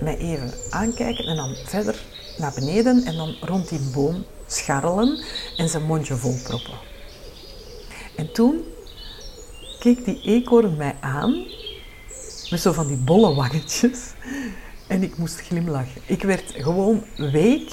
[0.01, 2.01] mij even aankijken en dan verder
[2.37, 5.23] naar beneden en dan rond die boom scharrelen
[5.57, 6.73] en zijn mondje volproppen.
[8.15, 8.63] En toen
[9.79, 11.45] keek die eekhoorn mij aan
[12.49, 13.99] met zo van die bolle wangetjes
[14.87, 16.01] en ik moest glimlachen.
[16.05, 17.71] Ik werd gewoon week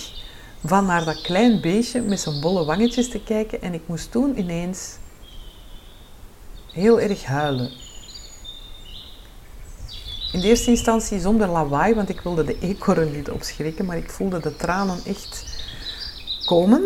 [0.65, 4.39] van naar dat klein beestje met zijn bolle wangetjes te kijken en ik moest toen
[4.39, 4.97] ineens
[6.73, 7.71] heel erg huilen.
[10.33, 14.11] In de eerste instantie zonder lawaai, want ik wilde de eekhoorn niet opschrikken, maar ik
[14.11, 15.45] voelde de tranen echt
[16.45, 16.83] komen.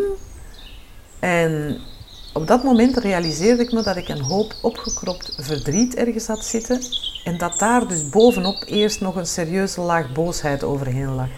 [1.18, 1.80] En
[2.32, 6.80] op dat moment realiseerde ik me dat ik een hoop opgekropt verdriet ergens had zitten
[7.24, 11.28] en dat daar dus bovenop eerst nog een serieuze laag boosheid overheen lag.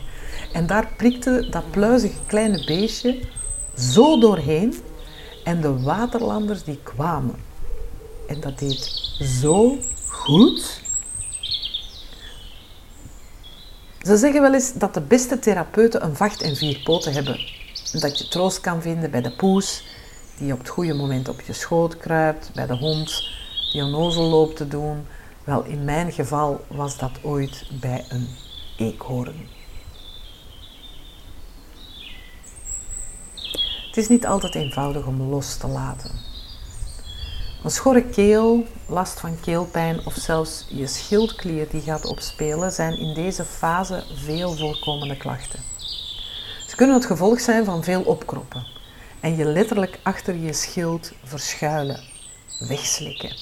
[0.52, 3.20] En daar prikte dat pluizige kleine beestje
[3.78, 4.74] zo doorheen
[5.44, 7.34] en de waterlanders die kwamen.
[8.28, 9.10] En dat deed
[9.40, 10.81] zo goed.
[14.02, 17.40] Ze zeggen wel eens dat de beste therapeuten een vacht en vier poten hebben.
[17.92, 19.84] Dat je troost kan vinden bij de poes,
[20.38, 23.28] die op het goede moment op je schoot kruipt, bij de hond
[23.72, 25.06] die onnozel loopt te doen.
[25.44, 28.28] Wel, in mijn geval was dat ooit bij een
[28.76, 29.48] eekhoorn.
[33.86, 36.31] Het is niet altijd eenvoudig om los te laten.
[37.64, 43.14] Een schorre keel, last van keelpijn of zelfs je schildklier die gaat opspelen zijn in
[43.14, 45.60] deze fase veel voorkomende klachten.
[46.66, 48.66] Ze kunnen het gevolg zijn van veel opkroppen
[49.20, 52.00] en je letterlijk achter je schild verschuilen,
[52.68, 53.36] wegslikken.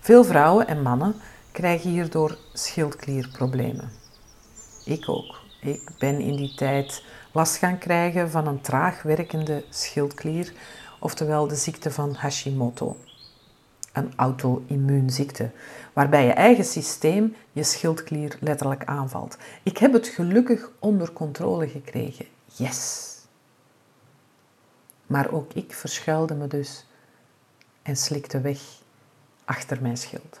[0.00, 1.14] Veel vrouwen en mannen
[1.52, 3.92] krijgen hierdoor schildklierproblemen.
[4.84, 5.40] Ik ook.
[5.60, 10.52] Ik ben in die tijd last gaan krijgen van een traag werkende schildklier,
[11.02, 12.96] oftewel de ziekte van Hashimoto.
[13.92, 15.50] Een auto-immuunziekte,
[15.92, 19.36] waarbij je eigen systeem je schildklier letterlijk aanvalt.
[19.62, 22.26] Ik heb het gelukkig onder controle gekregen.
[22.44, 23.10] Yes!
[25.06, 26.86] Maar ook ik verschuilde me dus
[27.82, 28.60] en slikte weg
[29.44, 30.40] achter mijn schild.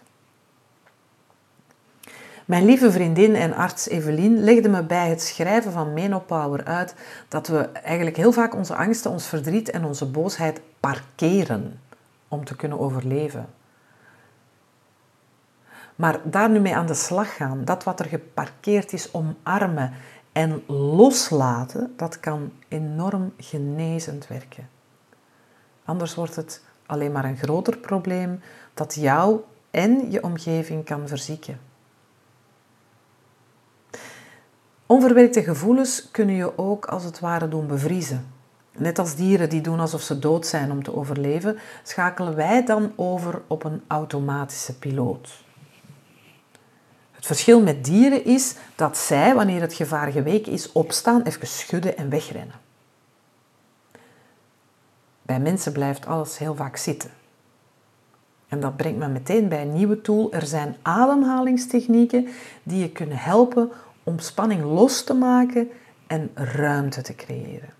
[2.44, 6.94] Mijn lieve vriendin en arts Evelien legde me bij het schrijven van Menopower uit
[7.28, 11.80] dat we eigenlijk heel vaak onze angsten, ons verdriet en onze boosheid parkeren
[12.28, 13.46] om te kunnen overleven.
[15.96, 19.92] Maar daar nu mee aan de slag gaan, dat wat er geparkeerd is, omarmen
[20.32, 24.68] en loslaten, dat kan enorm genezend werken.
[25.84, 28.40] Anders wordt het alleen maar een groter probleem
[28.74, 31.71] dat jou en je omgeving kan verzieken.
[34.92, 38.32] Onverwerkte gevoelens kunnen je ook als het ware doen bevriezen.
[38.76, 42.92] Net als dieren die doen alsof ze dood zijn om te overleven, schakelen wij dan
[42.96, 45.44] over op een automatische piloot.
[47.12, 51.96] Het verschil met dieren is dat zij, wanneer het gevaar geweken is, opstaan, even schudden
[51.96, 52.60] en wegrennen.
[55.22, 57.10] Bij mensen blijft alles heel vaak zitten.
[58.48, 60.32] En dat brengt me meteen bij een nieuwe tool.
[60.32, 62.28] Er zijn ademhalingstechnieken
[62.62, 63.70] die je kunnen helpen
[64.02, 65.70] om spanning los te maken
[66.06, 67.72] en ruimte te creëren.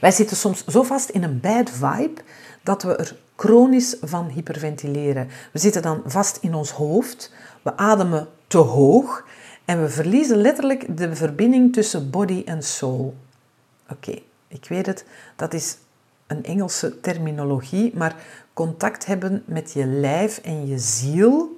[0.00, 2.20] Wij zitten soms zo vast in een bad vibe
[2.62, 5.28] dat we er chronisch van hyperventileren.
[5.52, 7.32] We zitten dan vast in ons hoofd,
[7.62, 9.26] we ademen te hoog
[9.64, 13.14] en we verliezen letterlijk de verbinding tussen body en soul.
[13.90, 15.04] Oké, ik weet het,
[15.36, 15.76] dat is
[16.26, 18.16] een Engelse terminologie, maar
[18.52, 21.57] contact hebben met je lijf en je ziel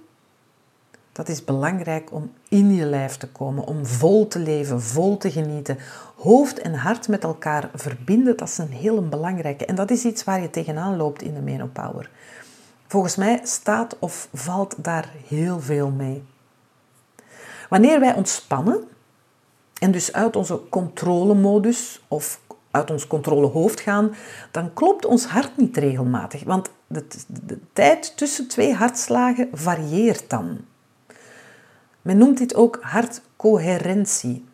[1.21, 5.31] dat is belangrijk om in je lijf te komen, om vol te leven, vol te
[5.31, 5.79] genieten.
[6.17, 9.67] Hoofd en hart met elkaar verbinden, dat is een heel belangrijke.
[9.67, 12.11] En dat is iets waar je tegenaan loopt in de Menopower.
[12.87, 16.23] Volgens mij staat of valt daar heel veel mee.
[17.69, 18.85] Wanneer wij ontspannen
[19.79, 24.15] en dus uit onze controlemodus of uit ons controlehoofd gaan,
[24.51, 26.45] dan klopt ons hart niet regelmatig.
[26.45, 30.69] Want de, de tijd tussen twee hartslagen varieert dan.
[32.03, 34.45] Men noemt dit ook hartcoherentie.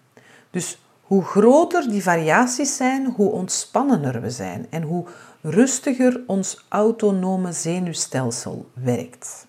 [0.50, 5.04] Dus hoe groter die variaties zijn, hoe ontspannender we zijn en hoe
[5.40, 9.46] rustiger ons autonome zenuwstelsel werkt.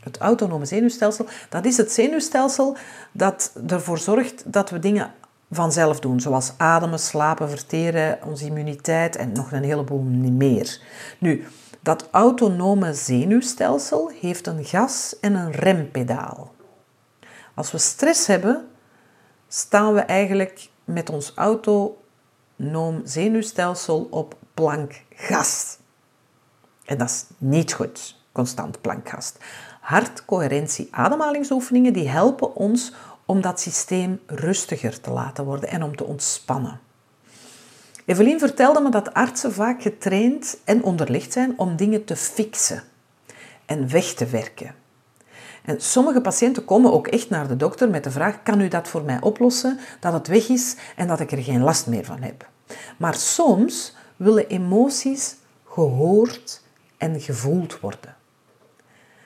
[0.00, 2.76] Het autonome zenuwstelsel, dat is het zenuwstelsel
[3.12, 5.12] dat ervoor zorgt dat we dingen
[5.50, 10.80] vanzelf doen, zoals ademen, slapen, verteren, onze immuniteit en nog een heleboel meer.
[11.18, 11.44] Nu,
[11.80, 16.53] dat autonome zenuwstelsel heeft een gas- en een rempedaal.
[17.54, 18.68] Als we stress hebben,
[19.48, 25.78] staan we eigenlijk met ons autonoom zenuwstelsel op plankgas.
[26.84, 29.32] En dat is niet goed, constant plankgas.
[29.80, 32.92] Hartcoherentie, ademhalingsoefeningen, die helpen ons
[33.26, 36.80] om dat systeem rustiger te laten worden en om te ontspannen.
[38.04, 42.82] Evelien vertelde me dat artsen vaak getraind en onderlegd zijn om dingen te fixen
[43.66, 44.74] en weg te werken.
[45.64, 48.88] En sommige patiënten komen ook echt naar de dokter met de vraag: kan u dat
[48.88, 52.22] voor mij oplossen, dat het weg is en dat ik er geen last meer van
[52.22, 52.48] heb?
[52.96, 56.62] Maar soms willen emoties gehoord
[56.96, 58.16] en gevoeld worden.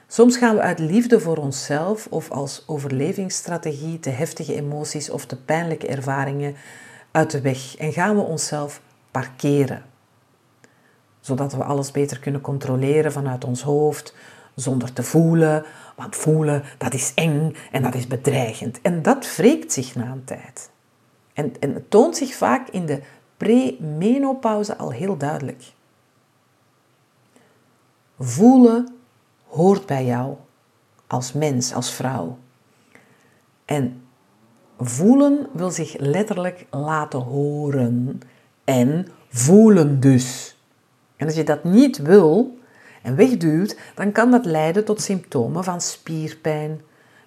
[0.07, 5.37] Soms gaan we uit liefde voor onszelf of als overlevingsstrategie de heftige emoties of de
[5.37, 6.57] pijnlijke ervaringen
[7.11, 9.85] uit de weg en gaan we onszelf parkeren.
[11.21, 14.15] Zodat we alles beter kunnen controleren vanuit ons hoofd,
[14.61, 15.65] zonder te voelen
[15.99, 18.81] want voelen, dat is eng en dat is bedreigend.
[18.81, 20.71] En dat wreekt zich na een tijd.
[21.33, 23.03] En, en het toont zich vaak in de
[23.37, 25.73] pre-menopauze al heel duidelijk.
[28.19, 28.95] Voelen
[29.47, 30.37] hoort bij jou
[31.07, 32.39] als mens, als vrouw.
[33.65, 34.03] En
[34.79, 38.21] voelen wil zich letterlijk laten horen
[38.65, 40.57] en voelen dus.
[41.17, 42.58] En als je dat niet wil,
[43.09, 46.81] en wegduwt, dan kan dat leiden tot symptomen van spierpijn,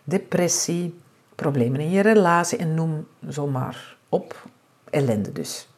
[0.03, 0.99] depressie,
[1.35, 4.47] problemen in je relatie en noem zomaar op,
[4.89, 5.69] ellende dus.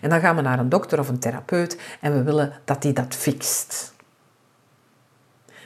[0.00, 2.92] En dan gaan we naar een dokter of een therapeut en we willen dat die
[2.92, 3.94] dat fixt.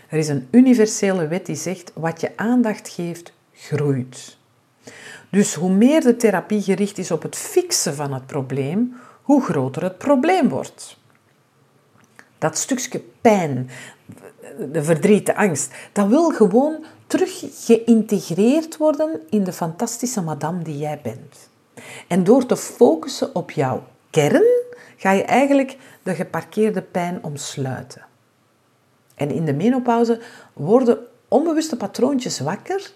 [0.09, 4.39] Er is een universele wet die zegt: wat je aandacht geeft, groeit.
[5.31, 9.83] Dus hoe meer de therapie gericht is op het fixen van het probleem, hoe groter
[9.83, 10.99] het probleem wordt.
[12.39, 13.71] Dat stukje pijn,
[14.73, 20.79] de verdriet, de angst, dat wil gewoon terug geïntegreerd worden in de fantastische madame die
[20.79, 21.49] jij bent.
[22.09, 24.65] En door te focussen op jouw kern,
[24.97, 28.05] ga je eigenlijk de geparkeerde pijn omsluiten.
[29.15, 30.21] En in de menopauze
[30.53, 32.93] worden onbewuste patroontjes wakker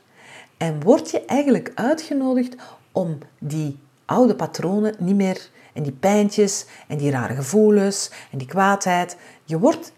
[0.57, 2.57] en word je eigenlijk uitgenodigd
[2.93, 8.47] om die oude patronen niet meer en die pijntjes en die rare gevoelens en die
[8.47, 9.17] kwaadheid.
[9.45, 9.93] Je wordt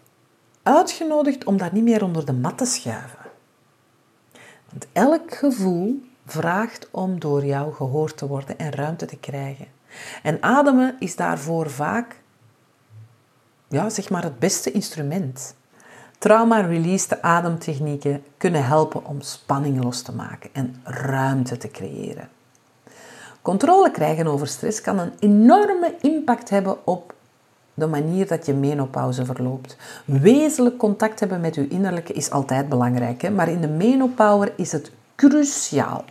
[0.63, 3.19] uitgenodigd om dat niet meer onder de mat te schuiven.
[4.69, 9.67] Want elk gevoel vraagt om door jou gehoord te worden en ruimte te krijgen.
[10.23, 12.21] En ademen is daarvoor vaak
[13.73, 15.55] ja, zeg maar het beste instrument.
[16.17, 22.29] Trauma-released ademtechnieken kunnen helpen om spanning los te maken en ruimte te creëren.
[23.43, 27.13] Controle krijgen over stress kan een enorme impact hebben op
[27.73, 29.77] de manier dat je menopauze verloopt.
[30.05, 33.29] Wezenlijk contact hebben met je innerlijke is altijd belangrijk, hè?
[33.29, 36.03] maar in de menopauze is het cruciaal.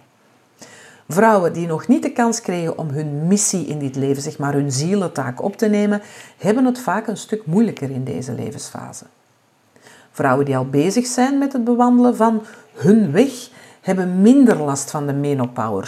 [1.09, 4.53] Vrouwen die nog niet de kans kregen om hun missie in dit leven, zeg maar
[4.53, 6.03] hun zielentaak op te nemen,
[6.39, 9.05] hebben het vaak een stuk moeilijker in deze levensfase.
[10.11, 15.07] Vrouwen die al bezig zijn met het bewandelen van hun weg, hebben minder last van
[15.07, 15.87] de menopauwer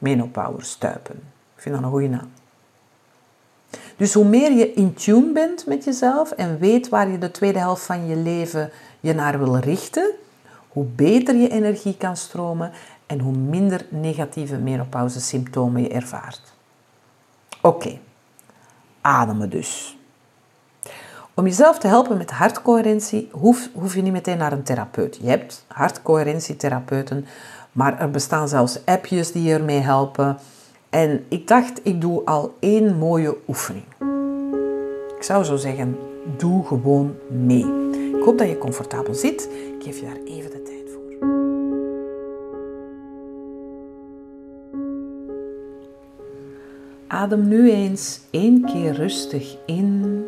[0.00, 1.16] Menopauwer stuipen.
[1.56, 2.30] Ik vind dat een goede naam.
[3.96, 7.58] Dus hoe meer je in tune bent met jezelf en weet waar je de tweede
[7.58, 8.70] helft van je leven
[9.00, 10.10] je naar wil richten,
[10.68, 12.72] hoe beter je energie kan stromen
[13.06, 16.52] en hoe minder negatieve menopauze-symptomen je ervaart.
[17.62, 17.98] Oké,
[19.00, 19.98] ademen dus.
[21.40, 25.18] Om jezelf te helpen met hartcoherentie hoef, hoef je niet meteen naar een therapeut.
[25.22, 27.26] Je hebt hartcoherentietherapeuten,
[27.72, 30.38] maar er bestaan zelfs appjes die je ermee helpen.
[30.90, 33.84] En ik dacht, ik doe al één mooie oefening.
[35.16, 35.98] Ik zou zo zeggen,
[36.36, 37.66] doe gewoon mee.
[38.16, 39.48] Ik hoop dat je comfortabel zit.
[39.78, 41.28] Ik geef je daar even de tijd voor.
[47.06, 50.24] Adem nu eens één keer rustig in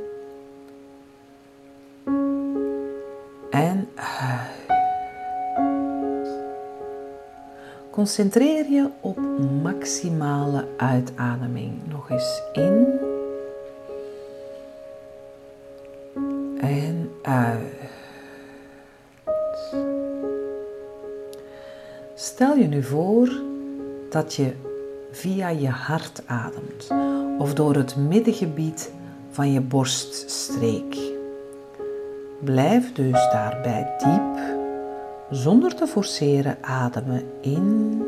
[8.02, 9.18] Concentreer je op
[9.62, 11.72] maximale uitademing.
[11.88, 12.86] Nog eens in
[16.60, 17.60] en uit.
[22.14, 23.42] Stel je nu voor
[24.10, 24.52] dat je
[25.10, 26.90] via je hart ademt
[27.38, 28.92] of door het middengebied
[29.30, 30.96] van je borststreek.
[32.40, 34.51] Blijf dus daarbij diep,
[35.32, 38.02] zonder te forceren, ademen in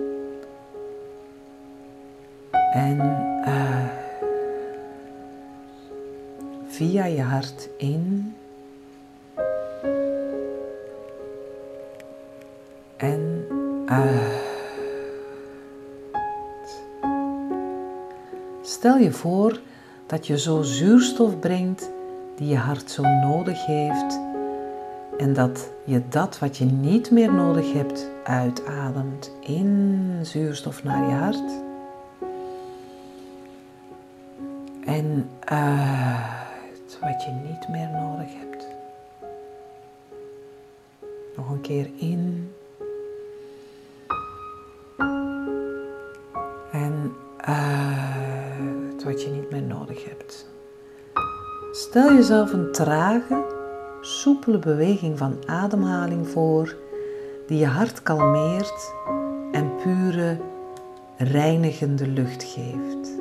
[2.72, 3.00] en
[3.44, 3.92] uit.
[6.66, 8.34] Via je hart in
[12.96, 13.46] en
[13.86, 14.42] uit.
[18.62, 19.60] Stel je voor
[20.06, 21.90] dat je zo zuurstof brengt
[22.36, 24.23] die je hart zo nodig heeft
[25.18, 31.14] en dat je dat wat je niet meer nodig hebt uitademt in zuurstof naar je
[31.14, 31.62] hart
[34.84, 38.66] en uit wat je niet meer nodig hebt.
[41.36, 42.52] Nog een keer in
[46.72, 50.46] en uit wat je niet meer nodig hebt.
[51.72, 53.43] Stel jezelf een trage,
[54.24, 56.76] soepele beweging van ademhaling voor
[57.46, 58.94] die je hart kalmeert
[59.52, 60.36] en pure,
[61.16, 63.20] reinigende lucht geeft.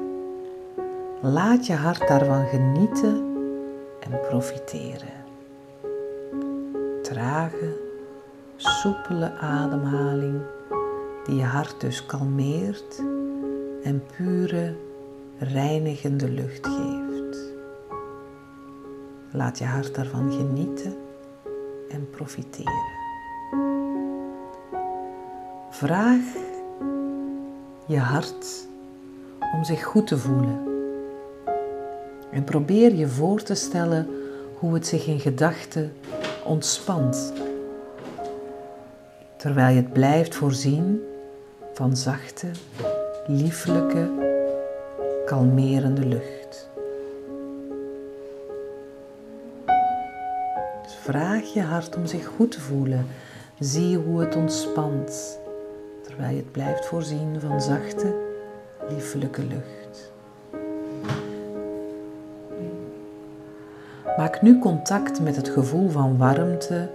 [1.21, 3.15] Laat je hart daarvan genieten
[3.99, 5.13] en profiteren.
[7.01, 7.77] Trage,
[8.55, 10.41] soepele ademhaling
[11.25, 13.01] die je hart dus kalmeert
[13.83, 14.75] en pure,
[15.39, 17.02] reinigende lucht geeft.
[19.35, 20.95] Laat je hart daarvan genieten
[21.89, 22.91] en profiteren.
[25.69, 26.21] Vraag
[27.85, 28.67] je hart
[29.53, 30.61] om zich goed te voelen.
[32.31, 34.07] En probeer je voor te stellen
[34.59, 35.93] hoe het zich in gedachten
[36.45, 37.33] ontspant.
[39.37, 41.01] Terwijl je het blijft voorzien
[41.73, 42.47] van zachte,
[43.27, 44.09] lieflijke,
[45.25, 46.42] kalmerende lucht.
[51.03, 53.05] Vraag je hart om zich goed te voelen.
[53.59, 55.39] Zie hoe het ontspant,
[56.03, 58.15] terwijl je het blijft voorzien van zachte,
[58.89, 60.11] lieflijke lucht.
[64.17, 66.89] Maak nu contact met het gevoel van warmte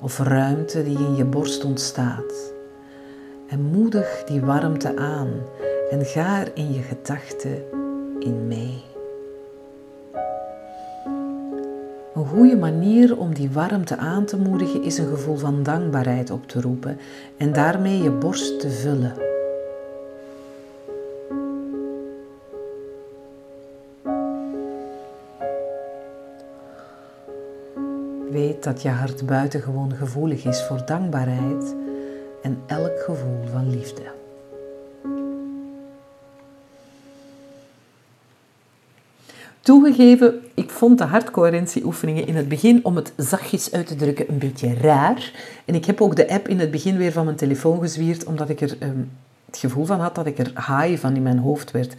[0.00, 2.52] of ruimte die in je borst ontstaat.
[3.48, 5.30] En moedig die warmte aan
[5.90, 7.64] En ga er in je gedachten
[8.18, 8.93] in mee.
[12.14, 16.48] Een goede manier om die warmte aan te moedigen is een gevoel van dankbaarheid op
[16.48, 16.98] te roepen
[17.36, 19.14] en daarmee je borst te vullen.
[28.30, 31.74] Weet dat je hart buitengewoon gevoelig is voor dankbaarheid
[32.42, 34.23] en elk gevoel van liefde.
[39.64, 44.38] Toegegeven, ik vond de hartcoherentieoefeningen in het begin, om het zachtjes uit te drukken, een
[44.38, 45.32] beetje raar.
[45.64, 48.48] En ik heb ook de app in het begin weer van mijn telefoon gezwierd, omdat
[48.48, 49.10] ik er um,
[49.46, 51.94] het gevoel van had dat ik er high van in mijn hoofd werd.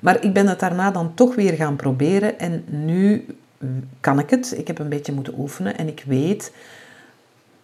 [0.00, 3.26] Maar ik ben het daarna dan toch weer gaan proberen en nu
[4.00, 4.54] kan ik het.
[4.56, 6.52] Ik heb een beetje moeten oefenen en ik weet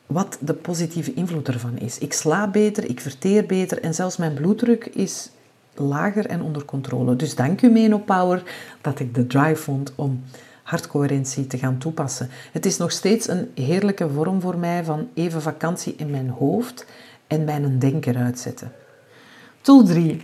[0.06, 1.98] wat de positieve invloed ervan is.
[1.98, 5.30] Ik slaap beter, ik verteer beter en zelfs mijn bloeddruk is
[5.74, 7.16] lager en onder controle.
[7.16, 8.42] Dus dank u Menopower
[8.80, 10.22] dat ik de drive vond om
[10.62, 12.28] hartcoherentie te gaan toepassen.
[12.52, 16.86] Het is nog steeds een heerlijke vorm voor mij van even vakantie in mijn hoofd
[17.26, 18.72] en mijn denker uitzetten.
[19.60, 20.22] Tool 3.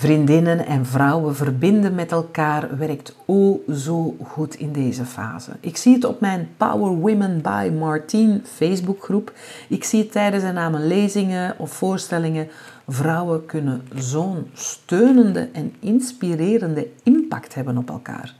[0.00, 5.50] Vriendinnen en vrouwen verbinden met elkaar werkt o zo goed in deze fase.
[5.60, 9.32] Ik zie het op mijn Power Women by Martine Facebookgroep.
[9.68, 12.48] Ik zie het tijdens en aan mijn lezingen of voorstellingen.
[12.92, 18.34] Vrouwen kunnen zo'n steunende en inspirerende impact hebben op elkaar.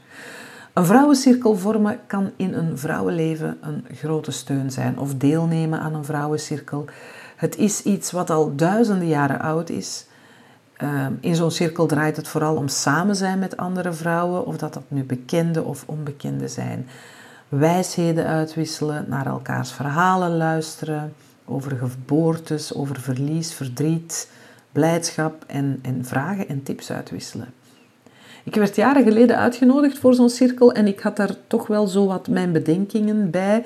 [0.73, 6.05] Een vrouwencirkel vormen kan in een vrouwenleven een grote steun zijn of deelnemen aan een
[6.05, 6.85] vrouwencirkel.
[7.35, 10.05] Het is iets wat al duizenden jaren oud is
[10.81, 14.73] Ehm, in zo'n cirkel draait het vooral om samen zijn met andere vrouwen, of dat
[14.73, 16.87] dat nu bekende of onbekende zijn.
[17.49, 21.13] Wijsheden uitwisselen, naar elkaars verhalen luisteren,
[21.45, 24.29] over geboortes, over verlies, verdriet,
[24.71, 27.53] blijdschap en, en vragen en tips uitwisselen.
[28.43, 32.07] Ik werd jaren geleden uitgenodigd voor zo'n cirkel en ik had daar toch wel zo
[32.07, 33.65] wat mijn bedenkingen bij,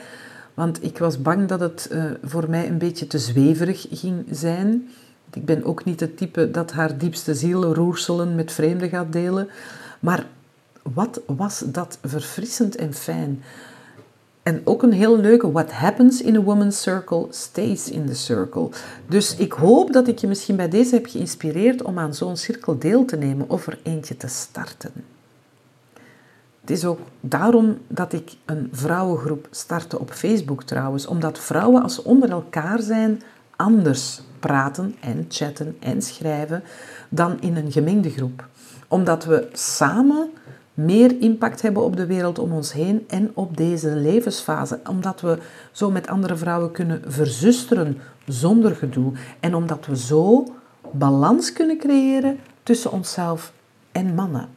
[0.53, 4.89] want ik was bang dat het uh, voor mij een beetje te zweverig ging zijn.
[5.33, 9.49] Ik ben ook niet het type dat haar diepste ziel roerselen met vreemden gaat delen.
[9.99, 10.25] Maar
[10.93, 13.43] wat was dat verfrissend en fijn.
[14.45, 18.69] En ook een heel leuke, what happens in a woman's circle stays in the circle.
[19.07, 22.79] Dus ik hoop dat ik je misschien bij deze heb geïnspireerd om aan zo'n cirkel
[22.79, 24.91] deel te nemen of er eentje te starten.
[26.61, 32.01] Het is ook daarom dat ik een vrouwengroep startte op Facebook trouwens, omdat vrouwen als
[32.01, 33.21] onder elkaar zijn
[33.55, 36.63] anders praten en chatten en schrijven
[37.09, 38.47] dan in een gemengde groep.
[38.87, 40.29] Omdat we samen
[40.75, 44.79] meer impact hebben op de wereld om ons heen en op deze levensfase.
[44.89, 45.37] Omdat we
[45.71, 47.97] zo met andere vrouwen kunnen verzusteren
[48.27, 49.11] zonder gedoe.
[49.39, 50.53] En omdat we zo
[50.91, 53.53] balans kunnen creëren tussen onszelf
[53.91, 54.47] en mannen.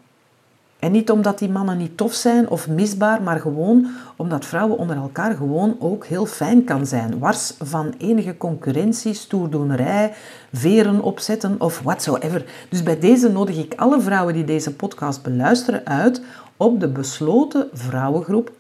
[0.79, 4.97] En niet omdat die mannen niet tof zijn of misbaar, maar gewoon omdat vrouwen onder
[4.97, 7.19] elkaar gewoon ook heel fijn kan zijn.
[7.19, 10.15] Wars van enige concurrentie, stoerdoenerij,
[10.53, 12.45] veren opzetten of whatsoever.
[12.69, 16.23] Dus bij deze nodig ik alle vrouwen die deze podcast beluisteren uit
[16.57, 18.53] op de besloten vrouwengroep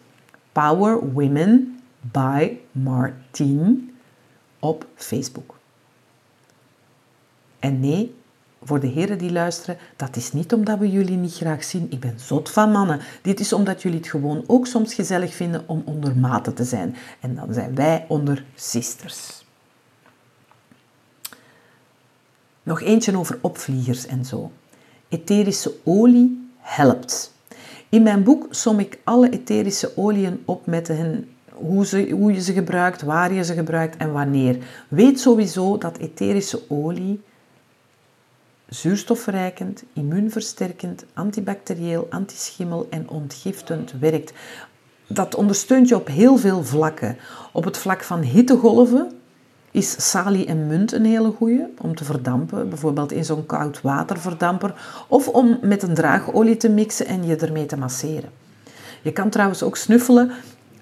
[0.52, 3.76] Power Women by Martine
[4.58, 5.54] op Facebook.
[7.58, 8.14] En nee,
[8.62, 11.86] voor de heren die luisteren, dat is niet omdat we jullie niet graag zien.
[11.90, 13.00] Ik ben zot van mannen.
[13.22, 16.96] Dit is omdat jullie het gewoon ook soms gezellig vinden om onder maten te zijn.
[17.20, 19.46] En dan zijn wij onder sisters.
[22.62, 24.50] Nog eentje over opvliegers en zo.
[25.08, 27.34] Etherische olie helpt.
[27.88, 32.42] In mijn boek som ik alle etherische oliën op met hun, hoe, ze, hoe je
[32.42, 34.58] ze gebruikt, waar je ze gebruikt en wanneer.
[34.88, 37.20] Weet sowieso dat etherische olie
[38.68, 44.32] zuurstofverrijkend, immuunversterkend, antibacterieel, antischimmel en ontgiftend werkt.
[45.06, 47.16] Dat ondersteunt je op heel veel vlakken.
[47.52, 49.10] Op het vlak van hittegolven
[49.70, 54.74] is salie en munt een hele goede om te verdampen, bijvoorbeeld in zo'n koud waterverdamper,
[55.08, 58.30] of om met een draagolie te mixen en je ermee te masseren.
[59.02, 60.30] Je kan trouwens ook snuffelen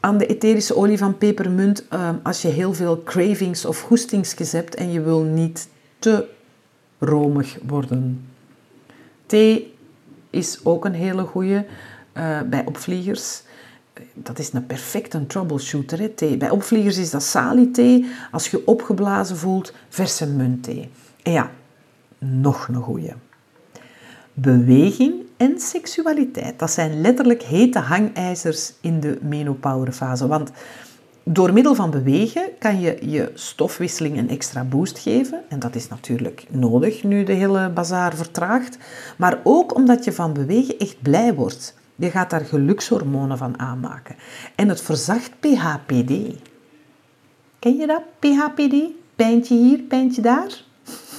[0.01, 4.75] aan de etherische olie van pepermunt eh, als je heel veel cravings of hoestingsjes hebt
[4.75, 5.69] en je wil niet
[5.99, 6.35] te
[6.99, 8.29] romig worden.
[9.27, 9.75] Thee
[10.31, 11.67] is ook een hele goede
[12.15, 13.43] uh, bij opvliegers.
[14.15, 16.37] Dat is een perfecte troubleshooter, hè, thee.
[16.37, 18.07] Bij opvliegers is dat salie-thee.
[18.33, 20.89] Als je opgeblazen voelt, verse muntthee.
[21.23, 21.51] En ja,
[22.19, 23.15] nog een goede.
[24.33, 30.27] Beweging en seksualiteit, dat zijn letterlijk hete hangijzers in de menopaurefase.
[30.27, 30.51] Want
[31.29, 35.43] door middel van bewegen kan je je stofwisseling een extra boost geven.
[35.49, 38.79] En dat is natuurlijk nodig nu de hele bazaar vertraagt.
[39.19, 41.75] Maar ook omdat je van bewegen echt blij wordt.
[41.95, 44.17] Je gaat daar gelukshormonen van aanmaken.
[44.55, 46.13] En het verzacht PHPD.
[47.59, 48.03] Ken je dat?
[48.19, 48.75] PHPD?
[49.17, 50.65] Pijntje hier, pijntje daar?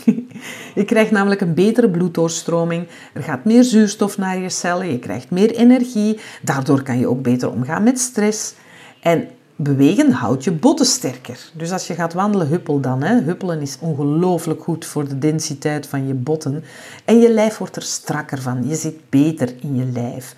[0.76, 2.88] je krijgt namelijk een betere bloeddoorstroming.
[3.14, 4.92] Er gaat meer zuurstof naar je cellen.
[4.92, 6.20] Je krijgt meer energie.
[6.42, 8.54] Daardoor kan je ook beter omgaan met stress.
[9.02, 9.28] En
[9.58, 11.52] bewegen houdt je botten sterker.
[11.54, 13.04] Dus als je gaat wandelen, huppel dan.
[13.04, 13.22] Hè.
[13.22, 16.64] Huppelen is ongelooflijk goed voor de densiteit van je botten.
[17.06, 18.68] En je lijf wordt er strakker van.
[18.68, 20.36] Je zit beter in je lijf.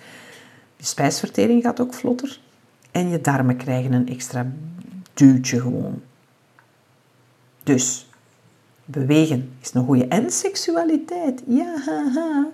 [0.76, 2.40] Je spijsvertering gaat ook vlotter.
[2.90, 4.46] En je darmen krijgen een extra
[5.14, 6.02] duwtje gewoon.
[7.62, 8.08] Dus,
[8.84, 10.06] bewegen is een goede.
[10.06, 11.42] En seksualiteit.
[11.46, 12.46] Ja, haha.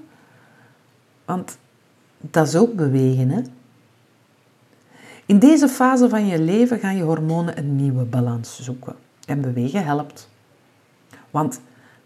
[1.24, 1.58] Want
[2.20, 3.40] dat is ook bewegen, hè.
[5.26, 8.94] In deze fase van je leven gaan je hormonen een nieuwe balans zoeken.
[9.26, 10.28] En bewegen helpt.
[11.30, 11.60] Want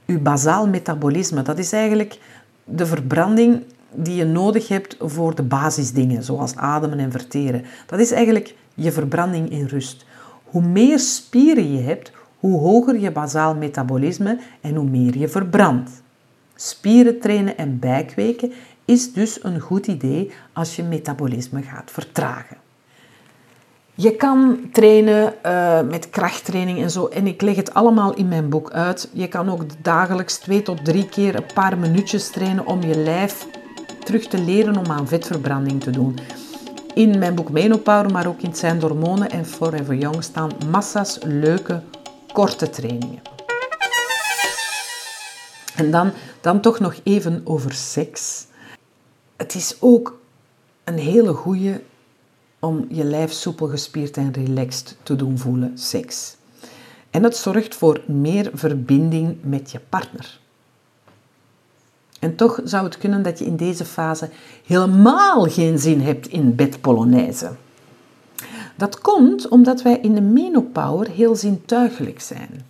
[0.04, 2.18] je bazaal metabolisme, dat is eigenlijk
[2.64, 3.62] de verbranding
[3.94, 7.64] die je nodig hebt voor de basisdingen, zoals ademen en verteren.
[7.86, 10.04] Dat is eigenlijk je verbranding in rust.
[10.44, 15.90] Hoe meer spieren je hebt, hoe hoger je bazaal metabolisme en hoe meer je verbrandt.
[16.54, 18.52] Spieren trainen en bijkweken
[18.84, 22.56] is dus een goed idee als je metabolisme gaat vertragen.
[23.94, 27.06] Je kan trainen uh, met krachttraining en zo.
[27.06, 29.08] En ik leg het allemaal in mijn boek uit.
[29.12, 33.46] Je kan ook dagelijks twee tot drie keer een paar minuutjes trainen om je lijf
[34.04, 36.18] terug te leren om aan vetverbranding te doen.
[36.94, 41.82] In mijn boek Menopower, maar ook in Zijn Hormonen en Forever Young staan massa's leuke,
[42.32, 43.22] korte trainingen.
[45.76, 48.46] En dan, dan toch nog even over seks.
[49.36, 50.18] Het is ook
[50.84, 51.80] een hele goede
[52.60, 56.36] om je lijf soepel gespierd en relaxed te doen voelen, seks.
[57.10, 60.38] En het zorgt voor meer verbinding met je partner.
[62.20, 64.28] En toch zou het kunnen dat je in deze fase
[64.66, 67.50] helemaal geen zin hebt in bedpolonaise.
[68.76, 72.66] Dat komt omdat wij in de menopower heel zintuigelijk zijn.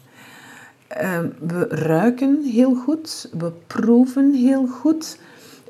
[0.86, 5.18] Ehm, we ruiken heel goed, we proeven heel goed.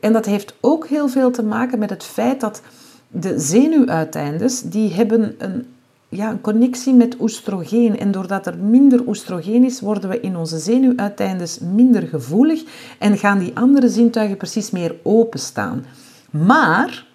[0.01, 2.63] En dat heeft ook heel veel te maken met het feit dat
[3.11, 5.67] de zenuwuiteindes die hebben een,
[6.09, 7.99] ja, een connectie met oestrogeen.
[7.99, 12.63] En doordat er minder oestrogeen is, worden we in onze zenuwuiteindes minder gevoelig
[12.99, 15.85] en gaan die andere zintuigen precies meer openstaan.
[16.31, 17.07] Maar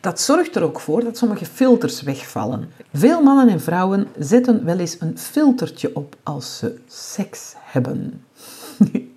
[0.00, 2.70] dat zorgt er ook voor dat sommige filters wegvallen.
[2.92, 8.24] Veel mannen en vrouwen zetten wel eens een filtertje op als ze seks hebben.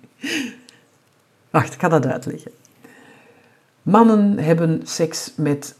[1.50, 2.50] Wacht, ik ga dat uitleggen.
[3.82, 5.74] Mannen hebben seks met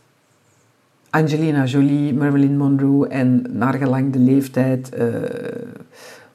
[1.17, 5.07] Angelina Jolie, Marilyn Monroe en naar gelang de leeftijd, uh,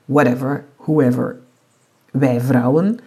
[0.06, 1.40] whatever, whoever,
[2.12, 3.00] wij vrouwen,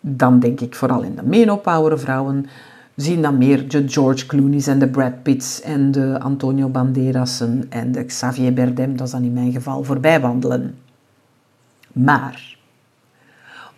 [0.00, 2.46] dan denk ik vooral in de menopower vrouwen,
[2.94, 7.92] zien dan meer de George Clooney's en de Brad Pitts en de Antonio Banderas'en en
[7.92, 10.78] de Xavier Berdem, dat is dan in mijn geval, voorbij wandelen.
[11.92, 12.56] Maar,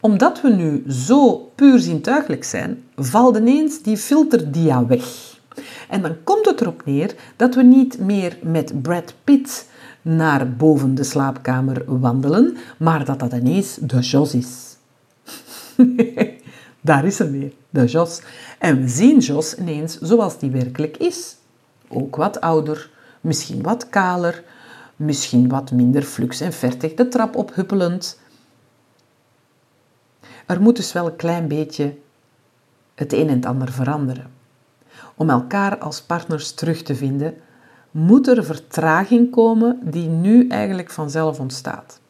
[0.00, 5.29] omdat we nu zo puur zintuigelijk zijn, valt ineens die filterdia weg.
[5.88, 9.68] En dan komt het erop neer dat we niet meer met Brad Pitt
[10.02, 14.76] naar boven de slaapkamer wandelen, maar dat dat ineens de Jos is.
[16.80, 18.22] Daar is er weer, de Jos.
[18.58, 21.36] En we zien Jos ineens zoals die werkelijk is.
[21.88, 22.90] Ook wat ouder,
[23.20, 24.44] misschien wat kaler,
[24.96, 28.20] misschien wat minder flux en vertig de trap ophuppelend.
[30.46, 31.94] Er moet dus wel een klein beetje
[32.94, 34.38] het een en het ander veranderen
[35.20, 37.34] om elkaar als partners terug te vinden,
[37.90, 42.00] moet er vertraging komen die nu eigenlijk vanzelf ontstaat.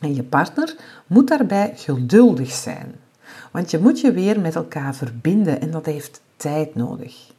[0.00, 0.76] En je partner
[1.06, 2.94] moet daarbij geduldig zijn,
[3.52, 7.32] want je moet je weer met elkaar verbinden en dat heeft tijd nodig.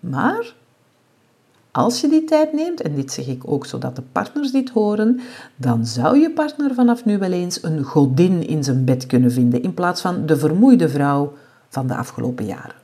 [0.00, 0.54] Maar
[1.70, 5.20] als je die tijd neemt, en dit zeg ik ook zodat de partners dit horen,
[5.56, 9.62] dan zou je partner vanaf nu wel eens een godin in zijn bed kunnen vinden
[9.62, 11.32] in plaats van de vermoeide vrouw
[11.76, 12.74] van de afgelopen jaren.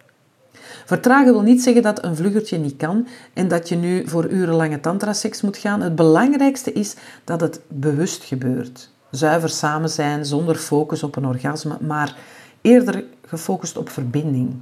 [0.85, 4.81] Vertragen wil niet zeggen dat een vluggertje niet kan en dat je nu voor urenlange
[4.81, 5.81] tantraseks moet gaan.
[5.81, 8.91] Het belangrijkste is dat het bewust gebeurt.
[9.11, 12.17] Zuiver samen zijn, zonder focus op een orgasme, maar
[12.61, 14.55] eerder gefocust op verbinding.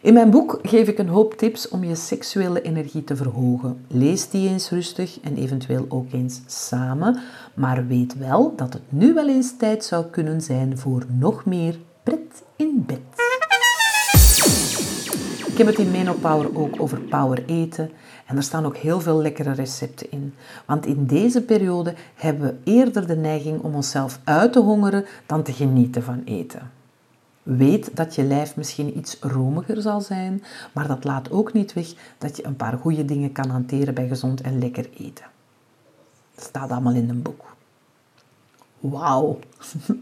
[0.00, 3.76] In mijn boek geef ik een hoop tips om je seksuele energie te verhogen.
[3.88, 7.18] Lees die eens rustig en eventueel ook eens samen,
[7.54, 11.76] maar weet wel dat het nu wel eens tijd zou kunnen zijn voor nog meer
[12.02, 13.03] pret in bed.
[15.54, 17.90] Ik heb het in Menopower ook over power eten
[18.26, 20.34] En er staan ook heel veel lekkere recepten in.
[20.66, 25.42] Want in deze periode hebben we eerder de neiging om onszelf uit te hongeren dan
[25.42, 26.70] te genieten van eten.
[27.42, 30.42] Weet dat je lijf misschien iets romiger zal zijn,
[30.72, 34.08] maar dat laat ook niet weg dat je een paar goede dingen kan hanteren bij
[34.08, 35.26] gezond en lekker eten.
[36.34, 37.44] Dat staat allemaal in een boek.
[38.80, 39.38] Wauw.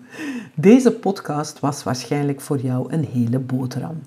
[0.55, 4.01] Deze podcast was waarschijnlijk voor jou een hele boterham.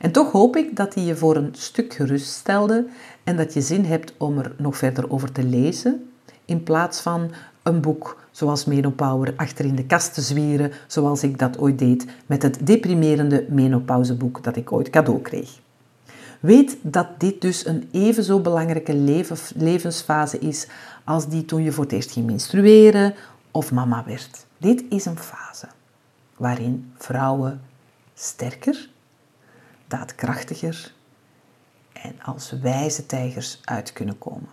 [0.00, 2.86] En toch hoop ik dat hij je voor een stuk geruststelde
[3.24, 6.10] en dat je zin hebt om er nog verder over te lezen,
[6.44, 7.30] in plaats van
[7.62, 12.06] een boek zoals Menopower achter in de kast te zwieren, zoals ik dat ooit deed
[12.26, 15.50] met het deprimerende menopauseboek dat ik ooit cadeau kreeg.
[16.40, 18.94] Weet dat dit dus een even zo belangrijke
[19.54, 20.66] levensfase is
[21.04, 23.14] als die toen je voor het eerst ging menstrueren
[23.50, 24.46] of mama werd.
[24.58, 25.66] Dit is een fase
[26.36, 27.60] waarin vrouwen
[28.14, 28.88] sterker,
[29.88, 30.92] daadkrachtiger
[31.92, 34.48] en als wijze tijgers uit kunnen komen.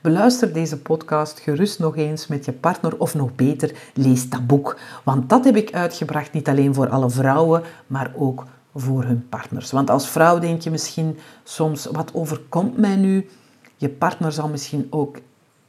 [0.00, 4.78] Beluister deze podcast gerust nog eens met je partner of nog beter, lees dat boek.
[5.04, 9.70] Want dat heb ik uitgebracht niet alleen voor alle vrouwen, maar ook voor hun partners.
[9.70, 13.28] Want als vrouw denk je misschien soms, wat overkomt mij nu?
[13.76, 15.18] Je partner zal misschien ook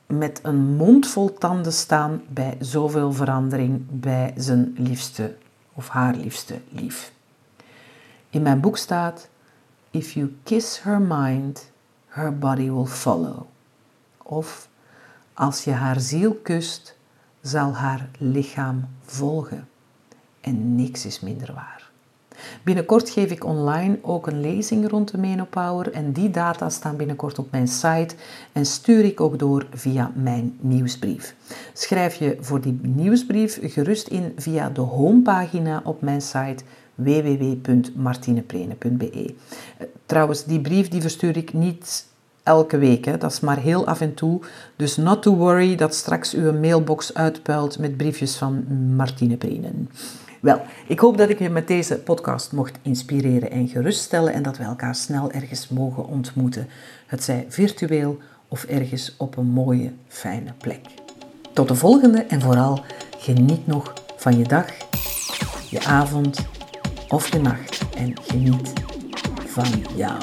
[0.07, 5.36] met een mond vol tanden staan bij zoveel verandering bij zijn liefste
[5.74, 7.12] of haar liefste lief.
[8.30, 9.30] In mijn boek staat:
[9.91, 11.71] If you kiss her mind,
[12.07, 13.41] her body will follow.
[14.23, 14.69] Of
[15.34, 16.97] als je haar ziel kust,
[17.41, 19.67] zal haar lichaam volgen.
[20.41, 21.89] En niks is minder waar.
[22.63, 27.39] Binnenkort geef ik online ook een lezing rond de Menopower en die data staan binnenkort
[27.39, 28.15] op mijn site
[28.51, 31.36] en stuur ik ook door via mijn nieuwsbrief.
[31.73, 36.63] Schrijf je voor die nieuwsbrief gerust in via de homepagina op mijn site
[37.03, 39.35] www.martineprene.be.
[40.05, 42.07] Trouwens, die brief die verstuur ik niet
[42.43, 43.05] elke week.
[43.05, 43.17] Hè.
[43.17, 44.41] Dat is maar heel af en toe.
[44.75, 49.89] Dus not to worry dat straks uw mailbox uitpuilt met briefjes van Martine Prenen.
[50.41, 54.57] Wel, ik hoop dat ik je met deze podcast mocht inspireren en geruststellen en dat
[54.57, 56.67] we elkaar snel ergens mogen ontmoeten.
[57.05, 60.79] Het zij virtueel of ergens op een mooie, fijne plek.
[61.53, 62.83] Tot de volgende en vooral
[63.17, 64.65] geniet nog van je dag,
[65.69, 66.47] je avond
[67.10, 68.74] of je nacht en geniet
[69.45, 70.20] van jou.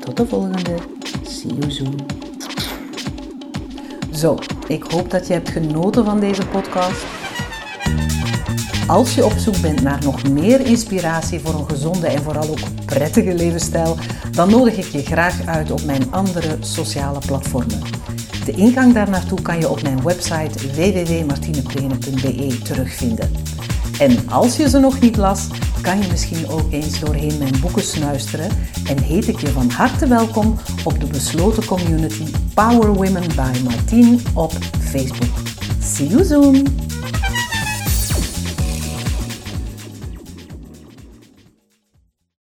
[0.00, 0.74] Tot de volgende.
[1.22, 2.06] See you soon.
[4.12, 7.04] Zo, ik hoop dat je hebt genoten van deze podcast.
[8.86, 12.84] Als je op zoek bent naar nog meer inspiratie voor een gezonde en vooral ook
[12.84, 13.96] prettige levensstijl,
[14.30, 17.82] dan nodig ik je graag uit op mijn andere sociale platformen.
[18.44, 23.30] De ingang daar naartoe kan je op mijn website www.martineprene.be terugvinden.
[23.98, 25.48] En als je ze nog niet las,
[25.82, 28.48] kan je misschien ook eens doorheen mijn boeken snuisteren
[28.88, 32.24] en heet ik je van harte welkom op de besloten community
[32.54, 35.38] Power Women by Martine op Facebook.
[35.80, 36.95] See you soon!